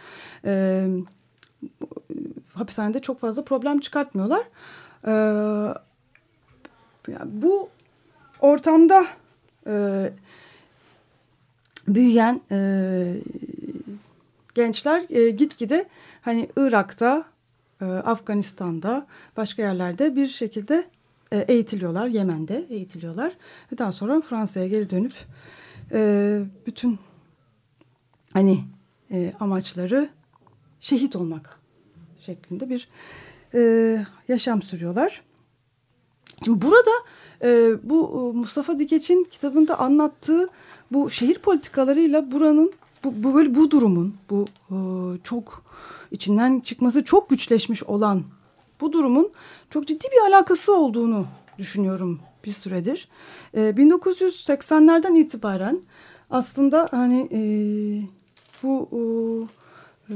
[0.44, 0.86] e,
[2.54, 4.42] hapishanede çok fazla problem çıkartmıyorlar.
[5.06, 5.10] Ee,
[7.08, 7.68] yani bu
[8.40, 9.06] ortamda
[9.66, 10.12] e,
[11.88, 13.16] büyüyen e,
[14.54, 15.88] gençler e, gitgide
[16.22, 17.24] hani Irak'ta,
[17.80, 20.84] e, Afganistan'da, başka yerlerde bir şekilde
[21.34, 22.06] e, eğitiliyorlar.
[22.06, 23.32] Yemen'de eğitiliyorlar.
[23.72, 25.12] Ve daha sonra Fransa'ya geri dönüp
[25.92, 26.98] e, bütün
[28.32, 28.64] hani
[29.10, 30.08] e, amaçları
[30.80, 31.58] şehit olmak
[32.20, 32.88] şeklinde bir
[34.28, 35.22] yaşam sürüyorlar.
[36.44, 36.90] Şimdi burada
[37.82, 40.48] bu Mustafa Dikeç'in kitabında anlattığı
[40.92, 42.72] bu şehir politikalarıyla buranın
[43.04, 44.44] bu, bu böyle bu durumun bu
[45.24, 45.64] çok
[46.10, 48.24] içinden çıkması çok güçleşmiş olan
[48.80, 49.32] bu durumun
[49.70, 51.26] çok ciddi bir alakası olduğunu
[51.58, 53.08] düşünüyorum bir süredir.
[53.54, 55.80] E, 1980'lerden itibaren
[56.30, 57.40] aslında hani e,
[58.62, 58.88] bu
[60.10, 60.14] e,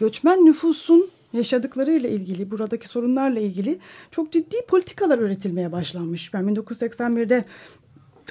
[0.00, 3.78] göçmen nüfusun yaşadıklarıyla ilgili, buradaki sorunlarla ilgili
[4.10, 6.34] çok ciddi politikalar üretilmeye başlanmış.
[6.34, 7.44] Ben 1981'de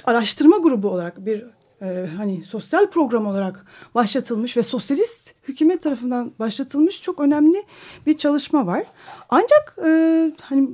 [0.04, 1.44] araştırma grubu olarak bir
[1.84, 7.64] e, hani sosyal program olarak başlatılmış ve sosyalist hükümet tarafından başlatılmış çok önemli
[8.06, 8.84] bir çalışma var.
[9.28, 10.68] Ancak e, hani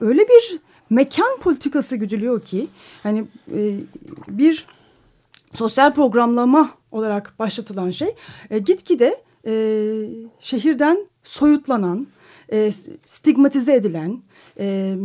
[0.00, 0.58] öyle bir
[0.90, 2.66] mekan politikası güdülüyor ki
[3.02, 3.80] hani e,
[4.28, 4.66] bir
[5.54, 8.14] sosyal programlama olarak başlatılan şey
[8.50, 9.52] e, gitgide e,
[10.40, 12.06] şehirden soyutlanan,
[12.52, 12.72] e,
[13.04, 14.22] stigmatize edilen,
[14.58, 14.96] e,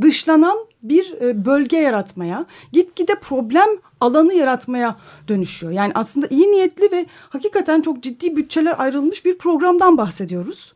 [0.00, 3.68] dışlanan bir e, bölge yaratmaya, gitgide problem
[4.00, 4.96] alanı yaratmaya
[5.28, 5.72] dönüşüyor.
[5.72, 10.74] Yani aslında iyi niyetli ve hakikaten çok ciddi bütçeler ayrılmış bir programdan bahsediyoruz.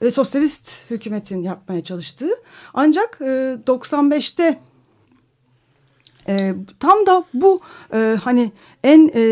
[0.00, 2.30] E, sosyalist hükümetin yapmaya çalıştığı.
[2.74, 4.58] Ancak e, 95'te
[6.28, 7.60] e, tam da bu
[7.92, 8.52] e, hani
[8.84, 9.22] en e,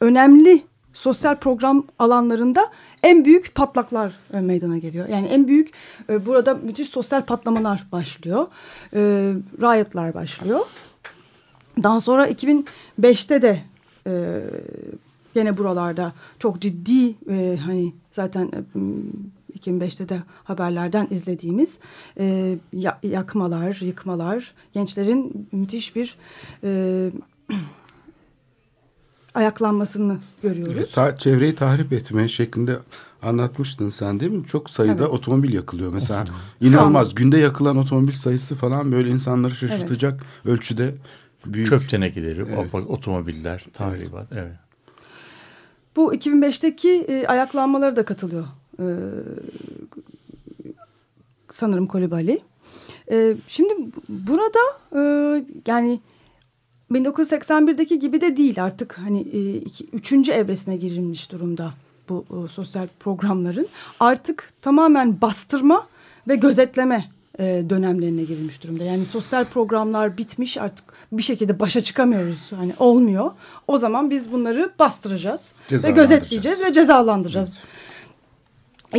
[0.00, 2.70] önemli sosyal program alanlarında
[3.02, 5.08] en büyük patlaklar e, meydana geliyor.
[5.08, 5.72] Yani en büyük
[6.08, 8.46] e, burada müthiş sosyal patlamalar başlıyor.
[8.94, 9.00] E,
[9.60, 10.60] riotlar başlıyor.
[11.82, 13.62] Daha sonra 2005'te de
[14.06, 14.42] e,
[15.34, 18.50] gene buralarda çok ciddi e, hani zaten
[19.54, 21.78] e, 2005'te de haberlerden izlediğimiz
[22.18, 22.56] e,
[23.02, 26.16] yakmalar, yıkmalar, gençlerin müthiş bir
[26.64, 27.10] e,
[29.34, 30.92] ayaklanmasını görüyoruz.
[30.92, 32.76] Ta, çevreyi tahrip etme şeklinde
[33.22, 34.46] anlatmıştın sen değil mi?
[34.46, 35.14] Çok sayıda evet.
[35.14, 36.24] otomobil yakılıyor mesela.
[36.60, 37.14] İnanılmaz.
[37.14, 40.54] Günde yakılan otomobil sayısı falan böyle insanları şaşırtacak evet.
[40.54, 40.94] ölçüde
[41.46, 41.68] büyük.
[41.68, 42.74] Çöp tenekeleri, evet.
[42.74, 44.26] otomobiller, tahribat.
[44.32, 44.42] Evet.
[44.44, 44.52] evet.
[45.96, 48.44] Bu 2005'teki e, ayaklanmalara da katılıyor.
[48.78, 48.86] E,
[51.50, 52.42] sanırım Kolibali.
[53.10, 53.74] E, şimdi
[54.08, 54.58] burada
[54.96, 55.00] e,
[55.66, 56.00] yani
[56.92, 61.74] 1981'deki gibi de değil artık hani e, iki, üçüncü evresine girilmiş durumda
[62.08, 63.68] bu e, sosyal programların.
[64.00, 65.86] Artık tamamen bastırma
[66.28, 68.84] ve gözetleme e, dönemlerine girilmiş durumda.
[68.84, 72.52] Yani sosyal programlar bitmiş artık bir şekilde başa çıkamıyoruz.
[72.52, 73.30] Hani olmuyor.
[73.68, 77.48] O zaman biz bunları bastıracağız ve gözetleyeceğiz ve cezalandıracağız.
[77.48, 77.82] Evet.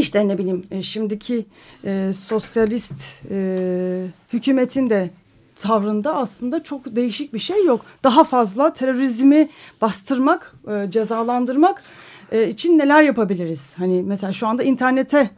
[0.03, 1.45] İşte ne bileyim e, şimdiki
[1.85, 5.09] e, sosyalist e, hükümetin de
[5.55, 7.85] tavrında aslında çok değişik bir şey yok.
[8.03, 9.49] Daha fazla terörizmi
[9.81, 11.83] bastırmak, e, cezalandırmak
[12.31, 13.73] e, için neler yapabiliriz?
[13.77, 15.29] Hani mesela şu anda internete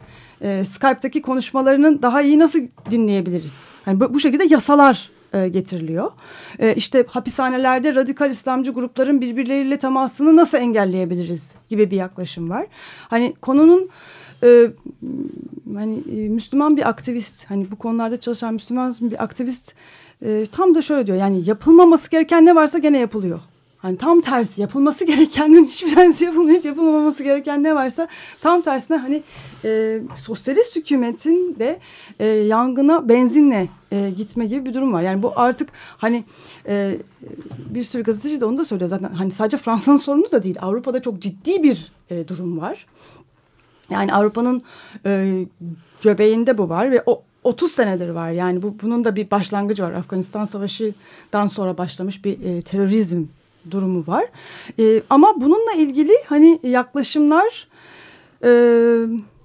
[0.42, 2.60] e, Skype'daki konuşmalarının daha iyi nasıl
[2.92, 3.70] dinleyebiliriz?
[3.86, 6.12] Hani bu, bu şekilde yasalar e, getiriliyor.
[6.60, 12.66] E, işte hapishanelerde radikal İslamcı grupların birbirleriyle temasını nasıl engelleyebiliriz gibi bir yaklaşım var.
[13.10, 13.90] Hani konunun
[14.46, 14.72] e,
[15.76, 19.76] hani e, Müslüman bir aktivist hani bu konularda çalışan Müslüman bir aktivist
[20.26, 23.40] e, tam da şöyle diyor yani yapılmaması gereken ne varsa gene yapılıyor.
[23.86, 28.08] Hani tam tersi yapılması gerekenin hiçbir tanesi yapılmayıp yapılmaması gereken ne varsa
[28.42, 29.24] tam tersine hani
[29.66, 31.80] e, sosyalist hükümetin de
[32.20, 35.02] e, yangına benzinle e, gitme gibi bir durum var.
[35.02, 36.24] Yani bu artık hani
[36.68, 36.98] e,
[37.70, 39.14] bir sürü gazeteci de onu da söylüyor zaten.
[39.14, 40.58] Hani sadece Fransa'nın sorunu da değil.
[40.62, 42.86] Avrupa'da çok ciddi bir e, durum var.
[43.90, 44.62] Yani Avrupa'nın
[45.06, 45.46] e,
[46.02, 48.32] göbeğinde bu var ve o 30 senedir var.
[48.32, 49.94] Yani bu bunun da bir başlangıcı var.
[49.94, 53.26] Afganistan Savaşı'dan sonra başlamış bir e, terörizm
[53.72, 54.26] durumu var.
[54.80, 57.68] E, ama bununla ilgili hani yaklaşımlar
[58.44, 58.52] e,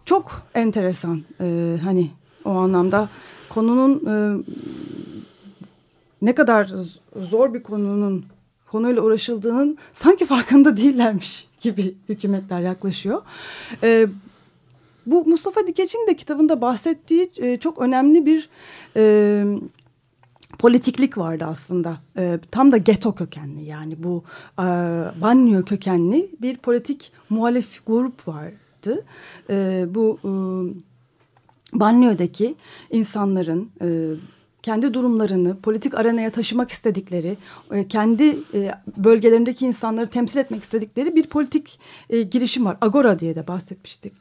[0.05, 1.23] çok enteresan.
[1.41, 2.11] E, hani
[2.45, 3.09] o anlamda
[3.49, 4.15] konunun e,
[6.23, 6.71] ne kadar
[7.17, 8.25] zor bir konunun
[8.71, 13.23] konuyla uğraşıldığının sanki farkında değillermiş gibi hükümetler yaklaşıyor.
[13.83, 14.07] E,
[15.11, 18.49] bu Mustafa Dikeç'in de kitabında bahsettiği e, çok önemli bir
[18.97, 19.45] e,
[20.59, 21.97] politiklik vardı aslında.
[22.17, 24.25] E, tam da geto kökenli yani bu
[24.59, 24.65] e,
[25.21, 29.05] banyo kökenli bir politik muhalif grup vardı.
[29.51, 30.31] E, bu e,
[31.81, 32.55] banyodaki
[32.91, 33.89] insanların e,
[34.63, 37.37] kendi durumlarını politik arenaya taşımak istedikleri,
[37.71, 41.81] e, kendi e, bölgelerindeki insanları temsil etmek istedikleri bir politik
[42.11, 42.77] e, girişim var.
[42.81, 44.13] Agora diye de bahsetmiştik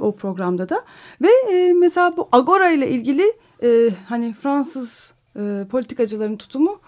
[0.00, 0.84] o programda da.
[1.22, 1.28] Ve
[1.72, 3.32] mesela bu Agora ile ilgili
[4.08, 5.12] hani Fransız
[5.70, 6.80] politikacıların tutumu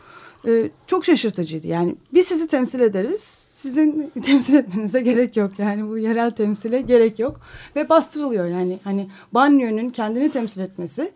[0.86, 1.66] çok şaşırtıcıydı.
[1.66, 3.43] Yani biz sizi temsil ederiz.
[3.64, 5.50] Sizin temsil etmenize gerek yok.
[5.58, 7.40] Yani bu yerel temsile gerek yok.
[7.76, 11.12] Ve bastırılıyor yani hani banliyönün kendini temsil etmesi.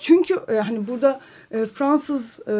[0.00, 1.20] Çünkü e, hani burada
[1.50, 2.54] e, Fransız e,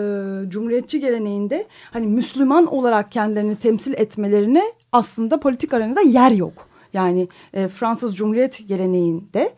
[0.50, 4.62] Cumhuriyetçi geleneğinde hani Müslüman olarak kendilerini temsil etmelerine
[4.92, 6.66] aslında politik arenada yer yok.
[6.92, 9.52] Yani e, Fransız Cumhuriyet geleneğinde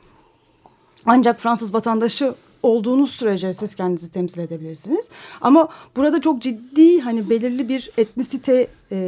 [1.06, 2.34] ancak Fransız vatandaşı
[2.64, 5.10] olduğunuz sürece siz kendinizi temsil edebilirsiniz.
[5.40, 8.98] Ama burada çok ciddi hani belirli bir etnisite e,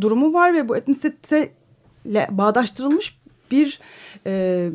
[0.00, 3.18] durumu var ve bu etnisiteyle bağdaştırılmış
[3.50, 3.80] bir
[4.26, 4.70] e,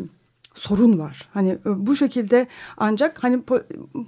[0.54, 1.30] sorun var.
[1.34, 2.48] Hani e, bu şekilde
[2.78, 3.60] ancak hani po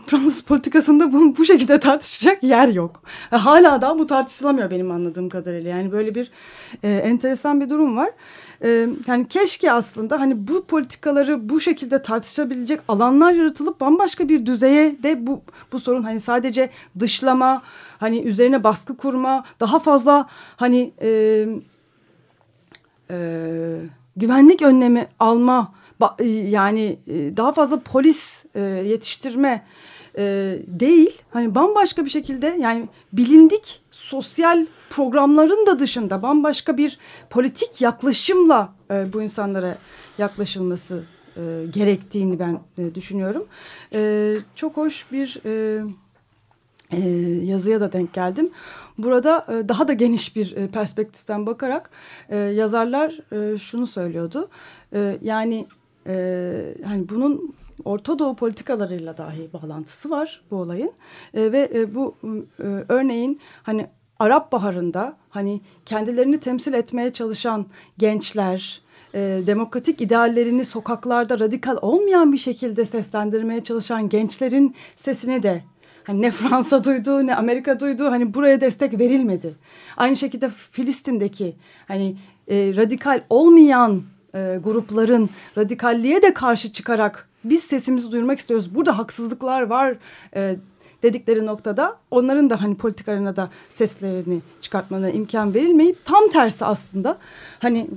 [0.08, 3.02] Fransız politikasında bunu bu şekilde tartışacak yer yok.
[3.32, 5.70] E, hala da bu tartışılamıyor benim anladığım kadarıyla.
[5.70, 6.32] Yani böyle bir
[6.84, 8.10] e, enteresan bir durum var.
[8.64, 15.04] E, yani keşke aslında hani bu politikaları bu şekilde tartışabilecek alanlar yaratılıp bambaşka bir düzeye
[15.04, 15.42] de bu
[15.72, 16.70] bu sorun hani sadece
[17.00, 17.62] dışlama,
[17.98, 21.10] hani üzerine baskı kurma, daha fazla hani e,
[23.10, 23.18] e,
[24.16, 25.74] güvenlik önlemi alma
[26.24, 27.00] yani
[27.38, 28.46] daha fazla polis
[28.86, 29.66] yetiştirme
[30.68, 38.74] değil hani bambaşka bir şekilde yani bilindik sosyal programların da dışında bambaşka bir politik yaklaşımla
[39.14, 39.78] bu insanlara
[40.18, 41.04] yaklaşılması
[41.74, 42.60] gerektiğini ben
[42.96, 43.46] düşünüyorum.
[44.56, 45.42] Çok hoş bir
[47.46, 48.50] yazıya da denk geldim.
[48.98, 51.90] Burada daha da geniş bir perspektiften bakarak
[52.32, 53.20] yazarlar
[53.58, 54.50] şunu söylüyordu.
[55.22, 55.68] Yani
[56.08, 60.92] e, hani bunun Orta Doğu politikalarıyla dahi bağlantısı var bu olayın
[61.34, 62.16] e, ve e, bu
[62.60, 63.88] e, örneğin hani
[64.20, 67.66] Arap Baharı'nda hani kendilerini temsil etmeye çalışan
[67.98, 68.82] gençler,
[69.14, 75.64] e, demokratik ideallerini sokaklarda radikal olmayan bir şekilde seslendirmeye çalışan gençlerin sesini de
[76.04, 79.56] hani ne Fransa duydu ne Amerika duydu hani buraya destek verilmedi.
[79.98, 81.56] Aynı şekilde Filistin'deki
[81.88, 84.04] hani e, radikal olmayan
[84.36, 88.76] e, grupların radikalliğe de karşı çıkarak biz sesimizi duyurmak istiyoruz.
[88.76, 89.96] Burada haksızlıklar var
[90.36, 90.56] e,
[91.04, 97.18] dedikleri noktada onların da hani politik arenada seslerini çıkartmalarına imkan verilmeyip tam tersi aslında
[97.60, 97.88] hani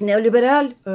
[0.00, 0.90] neoliberal e,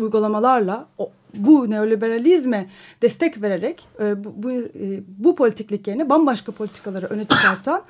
[0.00, 2.66] uygulamalarla o, bu neoliberalizme
[3.02, 7.82] destek vererek e, bu, bu, e, bu politiklik yerine bambaşka politikaları öne çıkartan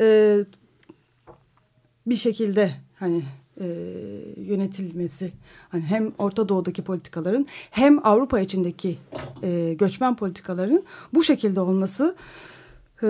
[0.00, 0.38] e,
[2.06, 3.22] bir şekilde hani
[3.60, 3.66] e,
[4.36, 5.32] yönetilmesi
[5.68, 8.98] hani hem Orta Doğu'daki politikaların hem Avrupa içindeki
[9.42, 10.82] e, göçmen politikaların
[11.14, 12.16] bu şekilde olması
[13.02, 13.06] e,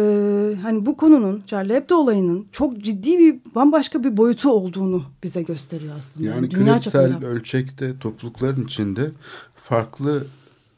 [0.63, 5.97] hani bu konunun Charlie Hebdo olayının çok ciddi bir bambaşka bir boyutu olduğunu bize gösteriyor
[5.97, 6.29] aslında.
[6.29, 7.27] Yani, Dünya küresel çapında.
[7.27, 9.11] ölçekte toplulukların içinde
[9.57, 10.27] farklı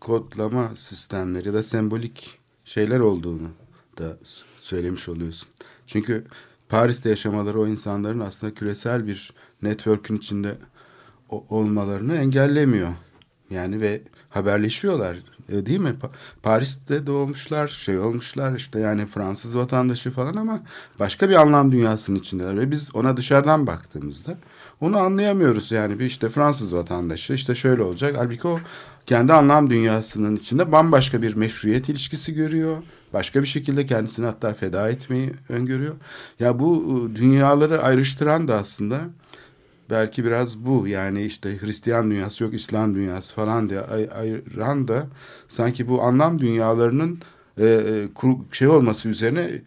[0.00, 3.48] kodlama sistemleri ya da sembolik şeyler olduğunu
[3.98, 4.16] da
[4.60, 5.48] söylemiş oluyorsun.
[5.86, 6.24] Çünkü
[6.68, 9.32] Paris'te yaşamaları o insanların aslında küresel bir
[9.62, 10.58] network'ün içinde
[11.28, 12.88] olmalarını engellemiyor.
[13.50, 15.16] Yani ve haberleşiyorlar
[15.48, 15.94] e, değil mi?
[16.42, 20.60] Paris'te doğmuşlar, şey olmuşlar işte yani Fransız vatandaşı falan ama
[20.98, 24.38] başka bir anlam dünyasının içindeler ve biz ona dışarıdan baktığımızda
[24.80, 28.14] onu anlayamıyoruz yani bir işte Fransız vatandaşı işte şöyle olacak.
[28.18, 28.58] Halbuki o
[29.06, 32.76] kendi anlam dünyasının içinde bambaşka bir meşruiyet ilişkisi görüyor.
[33.12, 35.94] Başka bir şekilde kendisini hatta feda etmeyi öngörüyor.
[36.40, 39.00] Ya bu ıı, dünyaları ayrıştıran da aslında
[39.90, 45.06] belki biraz bu yani işte Hristiyan dünyası yok İslam dünyası falan diye ay ayıran da
[45.48, 47.18] sanki bu anlam dünyalarının
[47.58, 48.08] e, e
[48.52, 49.62] şey olması üzerine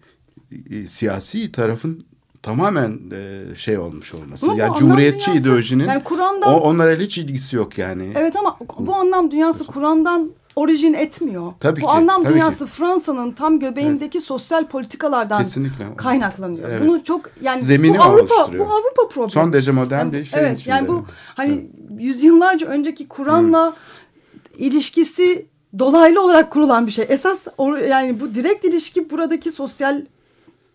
[0.69, 2.05] e, siyasi tarafın
[2.43, 4.51] tamamen e, şey olmuş olması.
[4.51, 8.11] Ama yani cumhuriyetçi dünyası, ideolojinin yani Kur'an'dan, o, onlara hiç ilgisi yok yani.
[8.15, 11.53] Evet ama bu anlam dünyası Kur'an'dan orijin etmiyor.
[11.59, 14.27] Tabii Bu ki, anlam tabii dünyası Fransa'nın tam göbeğindeki evet.
[14.27, 15.95] sosyal politikalardan Kesinlikle.
[15.97, 16.69] kaynaklanıyor.
[16.69, 16.87] Evet.
[16.87, 19.31] Bunu çok yani Zemini bu Avrupa bu Avrupa problemi.
[19.31, 20.75] Son derece modern yani, bir şey Evet içinde.
[20.75, 22.01] yani bu hani evet.
[22.01, 24.65] yüzyıllarca önceki Kur'an'la hmm.
[24.65, 25.45] ilişkisi
[25.79, 27.05] dolaylı olarak kurulan bir şey.
[27.09, 27.47] Esas
[27.89, 30.01] yani bu direkt ilişki buradaki sosyal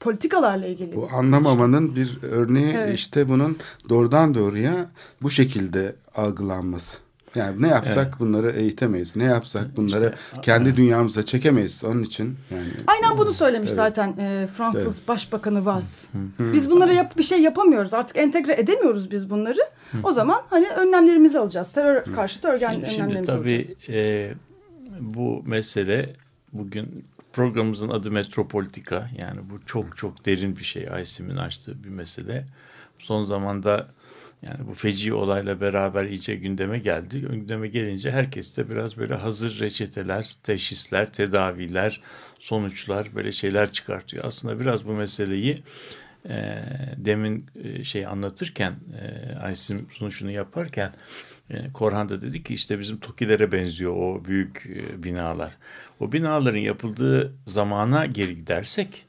[0.00, 0.96] politikalarla ilgili.
[0.96, 2.94] Bu anlamamanın bir örneği evet.
[2.94, 3.56] işte bunun
[3.88, 4.90] doğrudan doğruya
[5.22, 6.98] bu şekilde algılanması.
[7.34, 8.20] Yani ne yapsak evet.
[8.20, 9.16] bunları eğitemeyiz.
[9.16, 11.84] Ne yapsak bunları işte, kendi dünyamıza çekemeyiz.
[11.84, 12.68] Onun için yani.
[12.86, 13.76] Aynen bunu söylemiş evet.
[13.76, 15.08] zaten e, Fransız evet.
[15.08, 16.04] Başbakanı Valls.
[16.38, 17.94] Biz bunlara yap bir şey yapamıyoruz.
[17.94, 19.60] Artık entegre edemiyoruz biz bunları.
[20.02, 21.68] O zaman hani önlemlerimizi alacağız.
[21.68, 23.88] Terör karşıtı örgen şimdi, önlemlerimizi şimdi tabii, alacağız.
[23.88, 24.34] E,
[25.00, 26.16] bu mesele
[26.52, 29.10] bugün programımızın adı Metropolitika.
[29.18, 30.88] Yani bu çok çok derin bir şey.
[30.90, 32.44] Aysim'in açtığı bir mesele.
[32.98, 33.86] Son zamanda
[34.42, 37.20] yani bu feci olayla beraber iyice gündeme geldi.
[37.20, 42.00] Gündeme gelince herkes de biraz böyle hazır reçeteler, teşhisler, tedaviler,
[42.38, 44.24] sonuçlar böyle şeyler çıkartıyor.
[44.24, 45.62] Aslında biraz bu meseleyi
[46.28, 46.64] e,
[46.96, 50.92] demin e, şey anlatırken e, Aysim sunuşunu yaparken
[51.50, 55.56] e, Korhan da dedi ki işte bizim Tokilere benziyor o büyük e, binalar.
[56.00, 59.06] O binaların yapıldığı zamana geri gidersek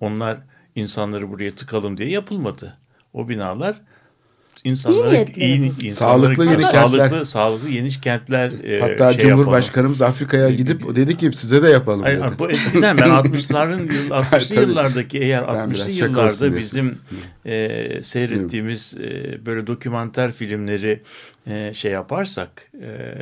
[0.00, 0.38] onlar
[0.74, 2.78] insanları buraya tıkalım diye yapılmadı.
[3.12, 3.80] O binalar
[4.64, 5.84] insanlara iyi, yapıldı.
[5.86, 5.94] insanlara
[6.34, 7.24] Sağlıklı yeni sağlıklı, kentler.
[7.24, 12.18] sağlıklı yeni kentler e, Hatta şey Cumhurbaşkanımız Afrika'ya gidip dedi ki size de yapalım Hayır,
[12.20, 12.26] dedi.
[12.38, 14.60] bu eskiden ben 60'ların yıl- 60'lı Tabii.
[14.70, 16.58] yıllardaki eğer Ben biraz 60'lı şaka olsun yıllarda diyorsun.
[16.58, 16.98] bizim
[17.46, 21.02] e, seyrettiğimiz e, böyle dokümanter filmleri
[21.46, 23.14] e, şey yaparsak e,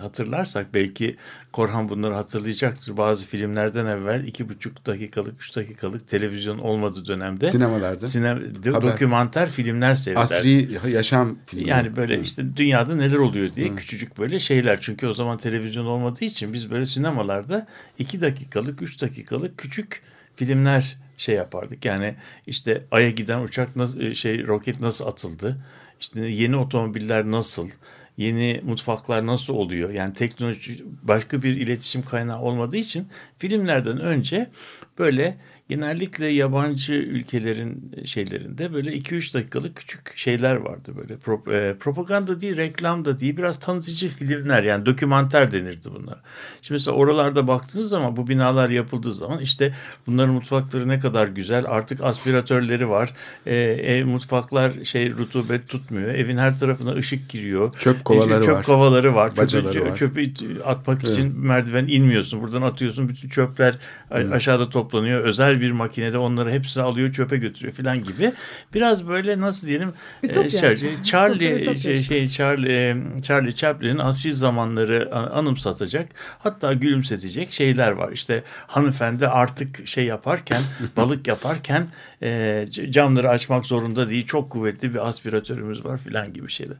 [0.00, 1.16] hatırlarsak belki
[1.52, 2.96] Korhan bunları hatırlayacaktır.
[2.96, 8.06] Bazı filmlerden evvel iki buçuk dakikalık, üç dakikalık televizyon olmadığı dönemde Sinemalarda.
[8.06, 8.82] sinem, Haber.
[8.82, 10.22] dokümanter filmler seyreder.
[10.22, 11.68] Asri yaşam filmi.
[11.68, 12.20] Yani böyle Hı.
[12.20, 14.80] işte dünyada neler oluyor diye küçücük böyle şeyler.
[14.80, 17.66] Çünkü o zaman televizyon olmadığı için biz böyle sinemalarda
[17.98, 20.02] iki dakikalık, üç dakikalık küçük
[20.36, 21.84] filmler şey yapardık.
[21.84, 22.14] Yani
[22.46, 25.58] işte Ay'a giden uçak nasıl, şey roket nasıl atıldı?
[26.02, 27.68] İşte yeni otomobiller nasıl?
[28.16, 29.90] Yeni mutfaklar nasıl oluyor?
[29.90, 34.50] Yani teknoloji başka bir iletişim kaynağı olmadığı için filmlerden önce
[34.98, 35.36] böyle
[35.68, 42.56] genellikle yabancı ülkelerin şeylerinde böyle 2-3 dakikalık küçük şeyler vardı böyle Pro- e, propaganda değil
[42.56, 46.18] reklam da değil biraz tanıtıcı filmler yani dokümanter denirdi bunlar.
[46.62, 49.74] Şimdi mesela oralarda baktığınız zaman bu binalar yapıldığı zaman işte
[50.06, 53.12] bunların mutfakları ne kadar güzel artık aspiratörleri var
[53.46, 57.74] e, ev mutfaklar şey rutubet tutmuyor evin her tarafına ışık giriyor.
[57.78, 58.64] Çöp kovaları çöp var.
[58.64, 59.36] kovaları var.
[59.36, 59.96] Bacaları Çöpü, var.
[59.96, 62.42] çöpü atmak için merdiven inmiyorsun.
[62.42, 63.08] Buradan atıyorsun.
[63.08, 63.74] Bütün çöpler
[64.10, 65.24] a- aşağıda toplanıyor.
[65.24, 68.32] Özel bir makinede onları hepsini alıyor çöpe götürüyor falan gibi.
[68.74, 69.92] Biraz böyle nasıl diyelim
[70.22, 77.90] e, şey- Sosyal Charlie şey, şey Charlie Charlie Chaplin'in asil zamanları anımsatacak hatta gülümsetecek şeyler
[77.92, 78.12] var.
[78.12, 80.62] İşte hanımefendi artık şey yaparken
[80.96, 81.86] balık yaparken
[82.22, 84.26] e, camları açmak zorunda değil.
[84.26, 86.76] Çok kuvvetli bir aspiratörümüz var filan gibi şeyler.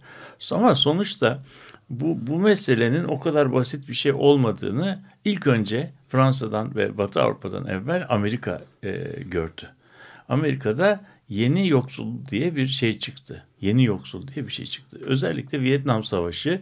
[0.50, 1.42] Ama sonuçta
[1.90, 7.66] bu, bu meselenin o kadar basit bir şey olmadığını ilk önce Fransa'dan ve Batı Avrupa'dan
[7.66, 8.90] evvel Amerika e,
[9.26, 9.68] gördü.
[10.28, 13.44] Amerika'da yeni yoksul diye bir şey çıktı.
[13.60, 14.98] Yeni yoksul diye bir şey çıktı.
[15.04, 16.60] Özellikle Vietnam Savaşı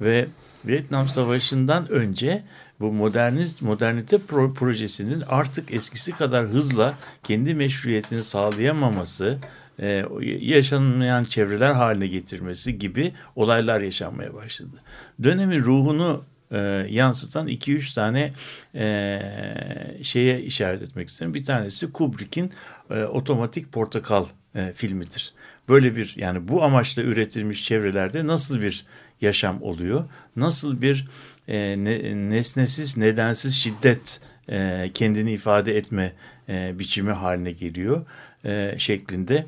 [0.00, 0.26] ve
[0.64, 2.42] Vietnam Savaşı'ndan önce
[2.80, 9.38] bu modernist modernite pro- projesinin artık eskisi kadar hızla kendi meşruiyetini sağlayamaması,
[9.78, 10.04] e,
[10.40, 14.76] yaşanmayan çevreler haline getirmesi gibi olaylar yaşanmaya başladı.
[15.22, 18.30] Dönemin ruhunu e, yansıtan 2-3 tane
[18.74, 19.20] e,
[20.02, 21.34] şeye işaret etmek isterim.
[21.34, 22.52] Bir tanesi Kubrick'in
[22.90, 24.24] e, Otomatik Portakal
[24.54, 25.34] e, filmidir.
[25.68, 28.86] Böyle bir yani bu amaçla üretilmiş çevrelerde nasıl bir
[29.20, 30.04] yaşam oluyor?
[30.36, 31.04] Nasıl bir
[31.48, 36.12] e, ne, nesnesiz, nedensiz şiddet e, kendini ifade etme
[36.48, 38.06] e, biçimi haline geliyor
[38.44, 39.46] e, şeklinde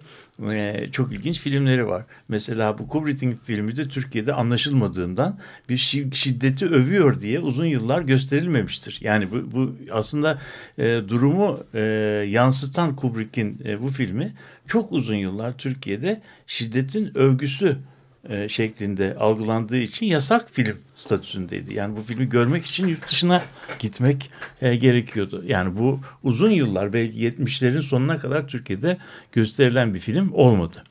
[0.50, 2.04] e, çok ilginç filmleri var.
[2.28, 8.98] Mesela bu Kubrick'in filmi de Türkiye'de anlaşılmadığından bir şi- şiddeti övüyor diye uzun yıllar gösterilmemiştir.
[9.02, 10.38] Yani bu, bu aslında
[10.78, 11.80] e, durumu e,
[12.28, 14.32] yansıtan Kubrick'in e, bu filmi
[14.66, 17.76] çok uzun yıllar Türkiye'de şiddetin övgüsü
[18.28, 21.74] e, şeklinde algılandığı için yasak film statüsündeydi.
[21.74, 23.42] Yani bu filmi görmek için yurt dışına
[23.78, 24.30] gitmek
[24.62, 25.44] e, gerekiyordu.
[25.46, 28.96] Yani bu uzun yıllar belki 70'lerin sonuna kadar Türkiye'de
[29.32, 30.84] gösterilen bir film olmadı.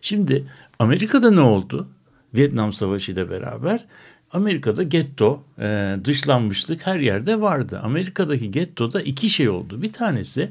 [0.00, 0.44] Şimdi
[0.78, 1.88] Amerika'da ne oldu?
[2.34, 3.84] Vietnam Savaşı ile beraber
[4.32, 7.80] Amerika'da getto, e, dışlanmışlık her yerde vardı.
[7.82, 9.82] Amerika'daki gettoda iki şey oldu.
[9.82, 10.50] Bir tanesi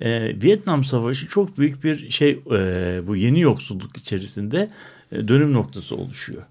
[0.00, 4.70] e, Vietnam Savaşı çok büyük bir şey e, bu yeni yoksulluk içerisinde
[5.12, 6.42] e, dönüm noktası oluşuyor.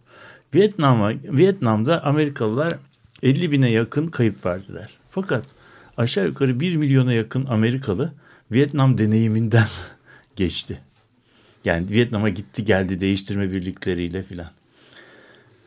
[0.56, 2.74] Vietnam'a Vietnam'da Amerikalılar
[3.24, 4.90] 50 bine yakın kayıp verdiler.
[5.12, 5.44] Fakat
[5.98, 8.14] aşağı yukarı 1 milyona yakın Amerikalı
[8.52, 9.68] Vietnam deneyiminden
[10.36, 10.80] geçti.
[11.66, 14.57] Yani Vietnam'a gitti geldi değiştirme birlikleriyle filan.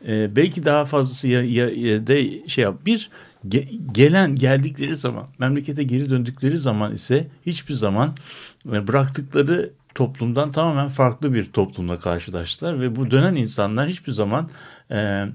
[0.07, 2.75] Ee, belki daha fazlası ya, ya, ya de şey yap.
[2.85, 3.09] Bir
[3.47, 8.15] ge- gelen geldikleri zaman memlekete geri döndükleri zaman ise hiçbir zaman
[8.71, 14.49] e, bıraktıkları toplumdan tamamen farklı bir toplumla karşılaştılar ve bu dönen insanlar hiçbir zaman
[14.91, 15.25] e,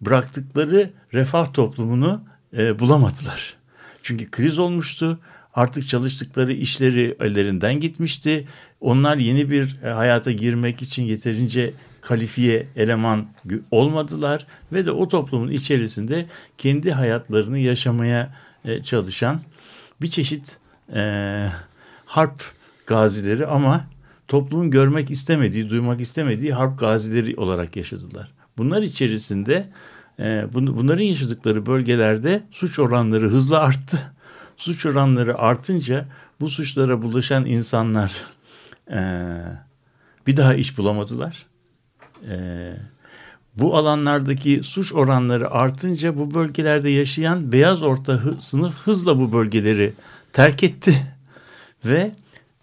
[0.00, 2.24] bıraktıkları refah toplumunu
[2.56, 3.54] e, bulamadılar.
[4.02, 5.18] Çünkü kriz olmuştu.
[5.54, 8.44] Artık çalıştıkları işleri ellerinden gitmişti.
[8.80, 11.72] Onlar yeni bir e, hayata girmek için yeterince
[12.02, 13.26] kalifiye eleman
[13.70, 16.26] olmadılar ve de o toplumun içerisinde
[16.58, 18.34] kendi hayatlarını yaşamaya
[18.64, 19.40] e, çalışan
[20.00, 20.58] bir çeşit
[20.94, 21.02] e,
[22.06, 22.42] harp
[22.86, 23.84] gazileri ama
[24.28, 28.32] toplumun görmek istemediği, duymak istemediği harp gazileri olarak yaşadılar.
[28.56, 29.68] Bunlar içerisinde
[30.18, 33.98] e, bunların yaşadıkları bölgelerde suç oranları hızla arttı.
[34.56, 36.08] Suç oranları artınca
[36.40, 38.12] bu suçlara bulaşan insanlar
[38.90, 39.00] e,
[40.26, 41.51] bir daha iş bulamadılar.
[42.30, 42.36] E,
[43.58, 49.92] bu alanlardaki suç oranları artınca bu bölgelerde yaşayan beyaz orta sınıf hızla bu bölgeleri
[50.32, 50.94] terk etti
[51.84, 52.12] ve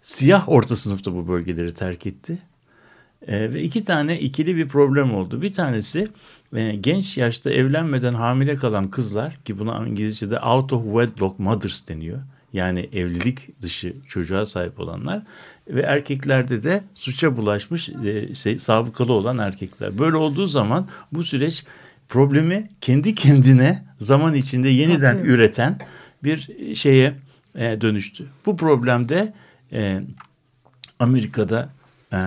[0.02, 2.38] siyah orta sınıfta bu bölgeleri terk etti.
[3.26, 5.42] E, ve iki tane ikili bir problem oldu.
[5.42, 6.08] Bir tanesi
[6.54, 12.18] e, genç yaşta evlenmeden hamile kalan kızlar ki buna İngilizce'de out of wedlock mothers deniyor.
[12.52, 15.22] Yani evlilik dışı çocuğa sahip olanlar
[15.74, 19.98] ve erkeklerde de suça bulaşmış e, şey, sabıkalı olan erkekler.
[19.98, 21.64] Böyle olduğu zaman bu süreç
[22.08, 25.28] problemi kendi kendine zaman içinde yeniden Tabii.
[25.28, 25.78] üreten
[26.24, 27.14] bir şeye
[27.54, 28.26] e, dönüştü.
[28.46, 29.32] Bu problemde
[29.72, 30.02] e,
[30.98, 31.68] Amerika'da
[32.12, 32.18] e,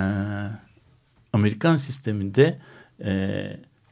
[1.34, 2.60] Amerikan sisteminde
[3.06, 3.44] e,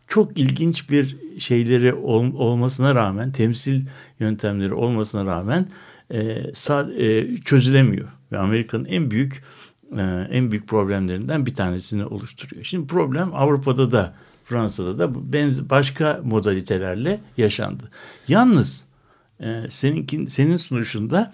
[0.08, 3.86] çok ilginç bir şeyleri ol, olmasına rağmen temsil
[4.20, 5.68] yöntemleri olmasına rağmen
[6.14, 9.44] e, sa, e, çözülemiyor ve Amerika'nın en büyük
[9.98, 10.02] e,
[10.32, 12.64] en büyük problemlerinden bir tanesini oluşturuyor.
[12.64, 14.14] Şimdi problem Avrupa'da da
[14.44, 17.84] Fransa'da da benz başka modalitelerle yaşandı.
[18.28, 18.88] Yalnız
[19.40, 21.34] e, seninkin senin sunuşunda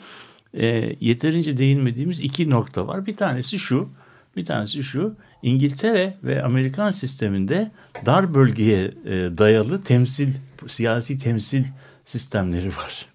[0.53, 3.05] e, yeterince değinmediğimiz iki nokta var.
[3.05, 3.89] Bir tanesi şu,
[4.35, 5.15] bir tanesi şu.
[5.41, 7.71] İngiltere ve Amerikan sisteminde
[8.05, 10.33] dar bölgeye e, dayalı temsil,
[10.67, 11.63] siyasi temsil
[12.03, 13.05] sistemleri var.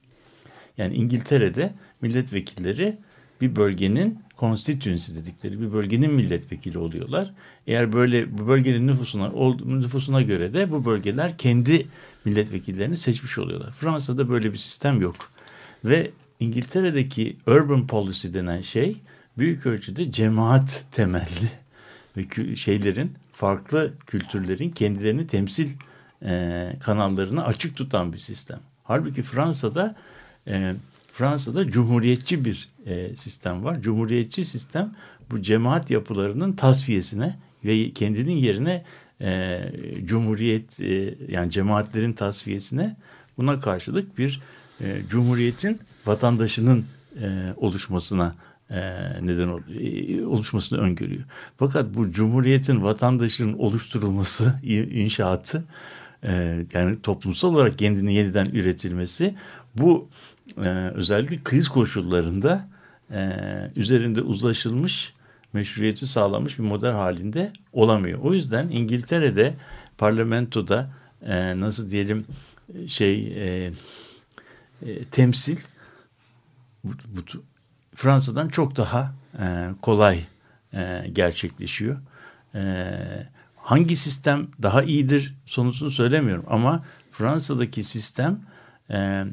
[0.79, 2.99] Yani İngiltere'de milletvekilleri
[3.43, 7.35] bir bölgenin constituency dedikleri bir bölgenin milletvekili oluyorlar.
[7.67, 9.33] Eğer böyle bu bölgenin nüfusuna
[9.65, 11.87] nüfusuna göre de bu bölgeler kendi
[12.25, 13.71] milletvekillerini seçmiş oluyorlar.
[13.71, 15.15] Fransa'da böyle bir sistem yok.
[15.85, 18.97] Ve İngiltere'deki urban policy denen şey
[19.39, 21.51] büyük ölçüde cemaat temelli
[22.17, 25.69] ve şeylerin farklı kültürlerin kendilerini temsil
[26.25, 28.61] e, kanallarını açık tutan bir sistem.
[28.85, 29.97] Halbuki Fransa'da
[30.47, 30.75] e,
[31.13, 33.83] Fransa'da cumhuriyetçi bir e, sistem var.
[33.83, 34.95] Cumhuriyetçi sistem
[35.31, 38.85] bu cemaat yapılarının tasfiyesine ve kendinin yerine
[39.21, 39.61] e,
[40.05, 42.97] cumhuriyet e, yani cemaatlerin tasfiyesine
[43.37, 44.41] buna karşılık bir
[44.81, 46.85] e, cumhuriyetin vatandaşının
[47.21, 48.35] e, oluşmasına
[48.71, 48.81] e,
[49.23, 49.49] neden
[49.81, 51.25] e, oluşmasını öngörüyor.
[51.57, 54.55] Fakat bu cumhuriyetin vatandaşının oluşturulması
[54.93, 55.65] inşaatı
[56.23, 59.35] e, yani toplumsal olarak kendini yeniden üretilmesi
[59.75, 60.09] bu
[60.57, 62.69] e, özellikle kriz koşullarında
[63.11, 63.39] e,
[63.77, 65.13] üzerinde uzlaşılmış
[65.53, 68.19] meşruiyeti sağlamış bir model halinde olamıyor.
[68.23, 69.55] O yüzden İngiltere'de
[69.99, 70.91] parlamentoda
[71.23, 72.27] e, nasıl diyelim
[72.87, 73.71] şey e,
[74.87, 75.57] e, temsil
[76.85, 77.21] bu, bu,
[77.95, 80.25] Fransa'dan çok daha e, kolay
[80.73, 81.99] e, gerçekleşiyor.
[82.55, 82.95] E,
[83.57, 88.41] hangi sistem daha iyidir sonusunu söylemiyorum ama Fransa'daki sistem
[88.93, 89.25] e,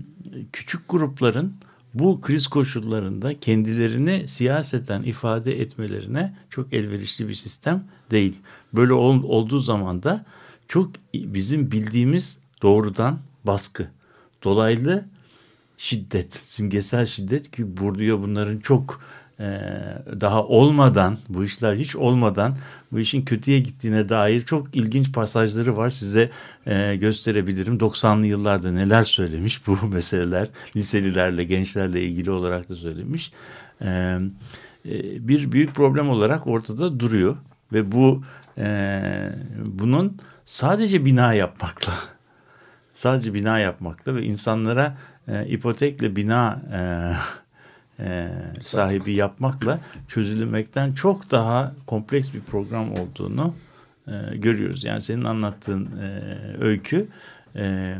[0.53, 1.53] küçük grupların
[1.93, 8.37] bu kriz koşullarında kendilerini siyaseten ifade etmelerine çok elverişli bir sistem değil.
[8.73, 10.25] Böyle ol, olduğu zaman da
[10.67, 13.87] çok bizim bildiğimiz doğrudan baskı,
[14.43, 15.05] dolaylı
[15.77, 19.01] şiddet, simgesel şiddet ki burada bunların çok
[19.39, 19.45] e,
[20.21, 22.57] daha olmadan, bu işler hiç olmadan
[22.91, 25.89] bu işin kötüye gittiğine dair çok ilginç pasajları var.
[25.89, 26.29] Size
[26.65, 27.77] e, gösterebilirim.
[27.77, 33.31] 90'lı yıllarda neler söylemiş bu meseleler liselilerle, gençlerle ilgili olarak da söylemiş.
[33.81, 34.19] E, e,
[35.27, 37.37] bir büyük problem olarak ortada duruyor
[37.73, 38.23] ve bu
[38.57, 39.01] e,
[39.65, 41.93] bunun sadece bina yapmakla
[42.99, 46.79] sadece bina yapmakla ve insanlara e, ipotekle bina e,
[47.99, 48.29] e,
[48.61, 53.53] sahibi yapmakla çözülmekten çok daha kompleks bir program olduğunu
[54.07, 54.83] e, görüyoruz.
[54.83, 56.21] Yani senin anlattığın e,
[56.59, 57.07] öykü
[57.55, 57.95] e,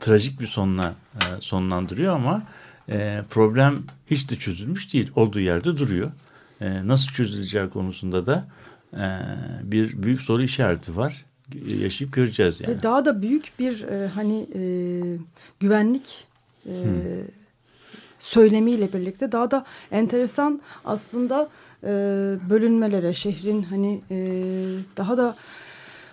[0.00, 2.42] trajik bir sonla e, sonlandırıyor ama
[2.88, 3.78] e, problem
[4.10, 5.10] hiç de çözülmüş değil.
[5.14, 6.10] Olduğu yerde duruyor.
[6.60, 8.48] E, nasıl çözüleceği konusunda da
[8.92, 9.06] e,
[9.62, 11.24] bir büyük soru işareti var.
[11.66, 12.76] Yaşayıp göreceğiz yani.
[12.76, 14.62] Ve daha da büyük bir e, hani e,
[15.60, 16.26] güvenlik
[16.66, 16.74] e,
[18.20, 21.48] söylemiyle birlikte daha da enteresan aslında
[21.84, 21.88] e,
[22.50, 24.16] bölünmelere şehrin hani e,
[24.96, 25.36] daha da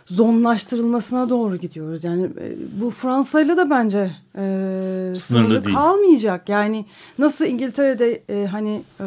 [0.06, 2.04] zonlaştırılmasına doğru gidiyoruz.
[2.04, 4.42] Yani e, bu Fransa'yla da bence e,
[5.16, 6.50] sınırlı, sınırlı kalmayacak.
[6.50, 6.86] Yani
[7.20, 9.06] nasıl İngiltere'de e, hani e,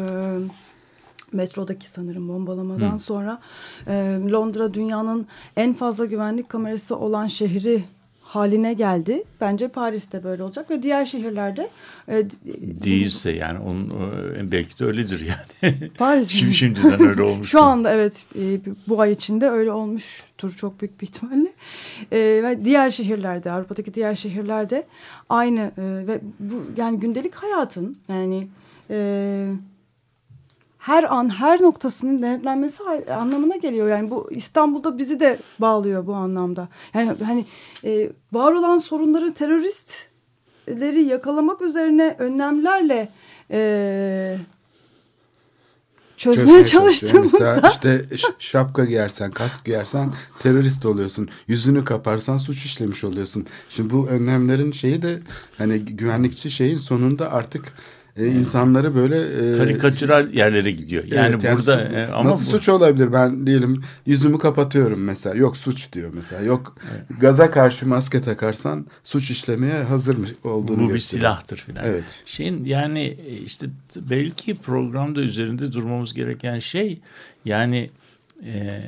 [1.31, 2.99] metrodaki sanırım bombalamadan Hı.
[2.99, 3.39] sonra
[3.87, 5.27] e, Londra dünyanın
[5.57, 7.83] en fazla güvenlik kamerası olan şehri
[8.27, 9.23] haline geldi.
[9.41, 11.69] Bence Paris'te böyle olacak ve diğer şehirlerde
[12.07, 12.25] e,
[12.83, 13.89] Değilse yani onun
[14.35, 15.89] e, belki de öyledir yani.
[15.97, 17.49] Paris Şimdi şimdiden öyle olmuş.
[17.49, 21.53] Şu anda evet e, bu ay içinde öyle olmuştur çok büyük bir ihtimalle.
[22.11, 24.83] E, ve diğer şehirlerde Avrupa'daki diğer şehirlerde
[25.29, 28.47] aynı e, ve bu yani gündelik hayatın yani
[28.89, 29.49] e,
[30.87, 32.83] her an her noktasının denetlenmesi
[33.13, 33.87] anlamına geliyor.
[33.87, 36.67] Yani bu İstanbul'da bizi de bağlıyor bu anlamda.
[36.93, 37.45] Yani hani
[37.83, 43.09] e, var olan sorunları teröristleri yakalamak üzerine önlemlerle
[43.51, 44.37] e,
[46.17, 48.05] çözmeye Çözmeye çalıştığımızda Mesela işte
[48.39, 51.29] şapka giyersen, kask giyersen terörist oluyorsun.
[51.47, 53.45] Yüzünü kaparsan suç işlemiş oluyorsun.
[53.69, 55.19] Şimdi bu önlemlerin şeyi de
[55.57, 57.73] hani güvenlikçi şeyin sonunda artık
[58.17, 61.03] e, insanları böyle e, Karikatürel yerlere gidiyor.
[61.03, 63.13] Yani Evet, burada su- e, ama nasıl bu- suç olabilir?
[63.13, 65.35] Ben diyelim yüzümü kapatıyorum mesela.
[65.35, 66.41] Yok suç diyor mesela.
[66.43, 66.75] Yok
[67.19, 71.21] gaza karşı maske takarsan suç işlemeye hazır mı olduğunu bu bir gösteriyor.
[71.29, 71.85] silahtır filan.
[71.85, 72.03] Evet.
[72.25, 73.67] Şeyin yani e, işte
[74.09, 76.99] belki programda üzerinde durmamız gereken şey
[77.45, 77.89] yani
[78.45, 78.83] e,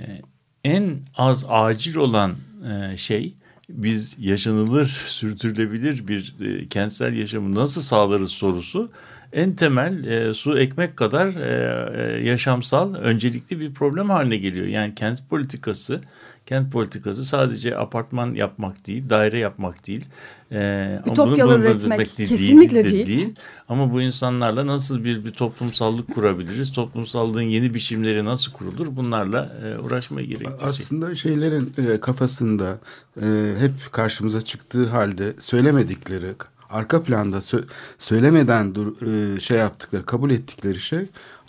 [0.63, 2.35] en az acil olan
[2.71, 3.33] e, şey
[3.69, 8.91] biz yaşanılır, sürdürülebilir bir e, kentsel yaşamı nasıl sağlarız sorusu
[9.33, 14.67] en temel e, su ekmek kadar e, e, yaşamsal öncelikli bir problem haline geliyor.
[14.67, 16.01] Yani kent politikası
[16.49, 20.05] Kent politikası sadece apartman yapmak değil, daire yapmak değil.
[20.51, 23.33] Ee, ama Ütopyalar üretmek de kesinlikle de değil.
[23.67, 26.71] Ama bu insanlarla nasıl bir, bir toplumsallık kurabiliriz?
[26.71, 28.95] Toplumsallığın yeni biçimleri nasıl kurulur?
[28.95, 30.67] Bunlarla e, uğraşmaya gerektirecek.
[30.67, 32.79] Aslında şeylerin e, kafasında
[33.21, 33.25] e,
[33.59, 36.33] hep karşımıza çıktığı halde söylemedikleri,
[36.69, 37.63] arka planda sö-
[37.97, 40.99] söylemeden dur, e, şey yaptıkları, kabul ettikleri şey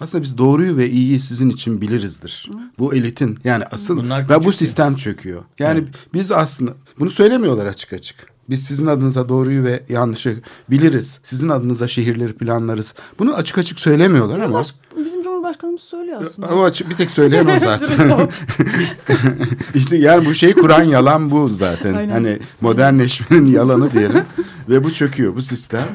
[0.01, 2.51] aslında biz doğruyu ve iyiyi sizin için bilirizdir.
[2.79, 5.43] Bu elitin yani asıl Bunlar ve bu sistem çöküyor.
[5.59, 8.17] Yani biz aslında bunu söylemiyorlar açık açık.
[8.51, 10.41] Biz sizin adınıza doğruyu ve yanlışı
[10.71, 11.21] biliriz.
[11.23, 12.95] Sizin adınıza şehirleri planlarız.
[13.19, 15.20] Bunu açık açık söylemiyorlar ama baş- bizim
[15.51, 16.65] Cumhurbaşkanımız söylüyor aslında.
[16.65, 18.29] açık bir tek söyleyen o zaten.
[19.75, 21.95] işte yani bu şeyi kuran yalan bu zaten.
[21.95, 22.13] Aynen.
[22.13, 24.25] Hani modernleşmenin yalanı diyelim.
[24.69, 25.89] Ve bu çöküyor bu sistem.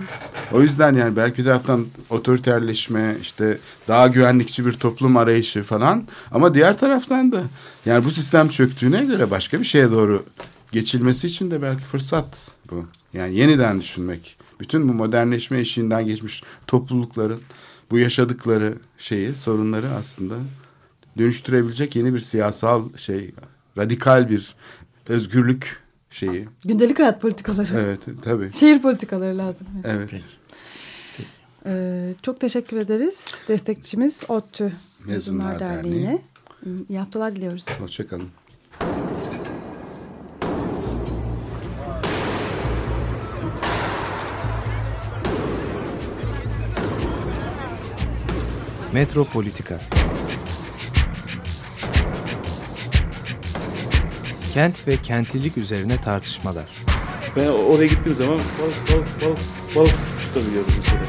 [0.51, 6.03] O yüzden yani belki bir taraftan otoriterleşme işte daha güvenlikçi bir toplum arayışı falan.
[6.31, 7.43] Ama diğer taraftan da
[7.85, 10.23] yani bu sistem çöktüğüne göre başka bir şeye doğru
[10.71, 12.37] geçilmesi için de belki fırsat
[12.71, 12.85] bu.
[13.13, 14.37] Yani yeniden düşünmek.
[14.59, 17.39] Bütün bu modernleşme eşiğinden geçmiş toplulukların
[17.91, 20.35] bu yaşadıkları şeyi, sorunları aslında
[21.17, 23.31] dönüştürebilecek yeni bir siyasal şey,
[23.77, 24.55] radikal bir
[25.07, 25.79] özgürlük
[26.09, 26.47] şeyi.
[26.65, 27.69] Gündelik hayat politikaları.
[27.73, 28.53] Evet, tabii.
[28.53, 29.67] Şehir politikaları lazım.
[29.83, 30.09] Evet.
[31.65, 33.31] Ee, çok teşekkür ederiz.
[33.47, 35.83] Destekçimiz ODTÜ Mezunlar Mezunlar Derneği.
[35.83, 36.21] Derneği'ne.
[36.89, 37.65] İyi haftalar diliyoruz.
[37.79, 38.27] Hoşçakalın.
[48.95, 49.81] Metropolitika
[54.53, 56.65] Kent ve kentlilik üzerine tartışmalar.
[57.35, 59.39] Ben oraya gittiğim zaman balık balık balık
[59.75, 61.01] balık tutabiliyorum mesela.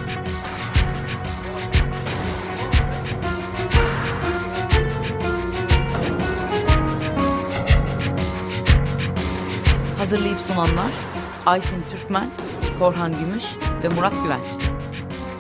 [9.99, 10.93] Hazırlayıp sunanlar
[11.47, 12.30] Aysin Türkmen,
[12.78, 13.45] Korhan Gümüş
[13.82, 14.76] ve Murat Güvenç.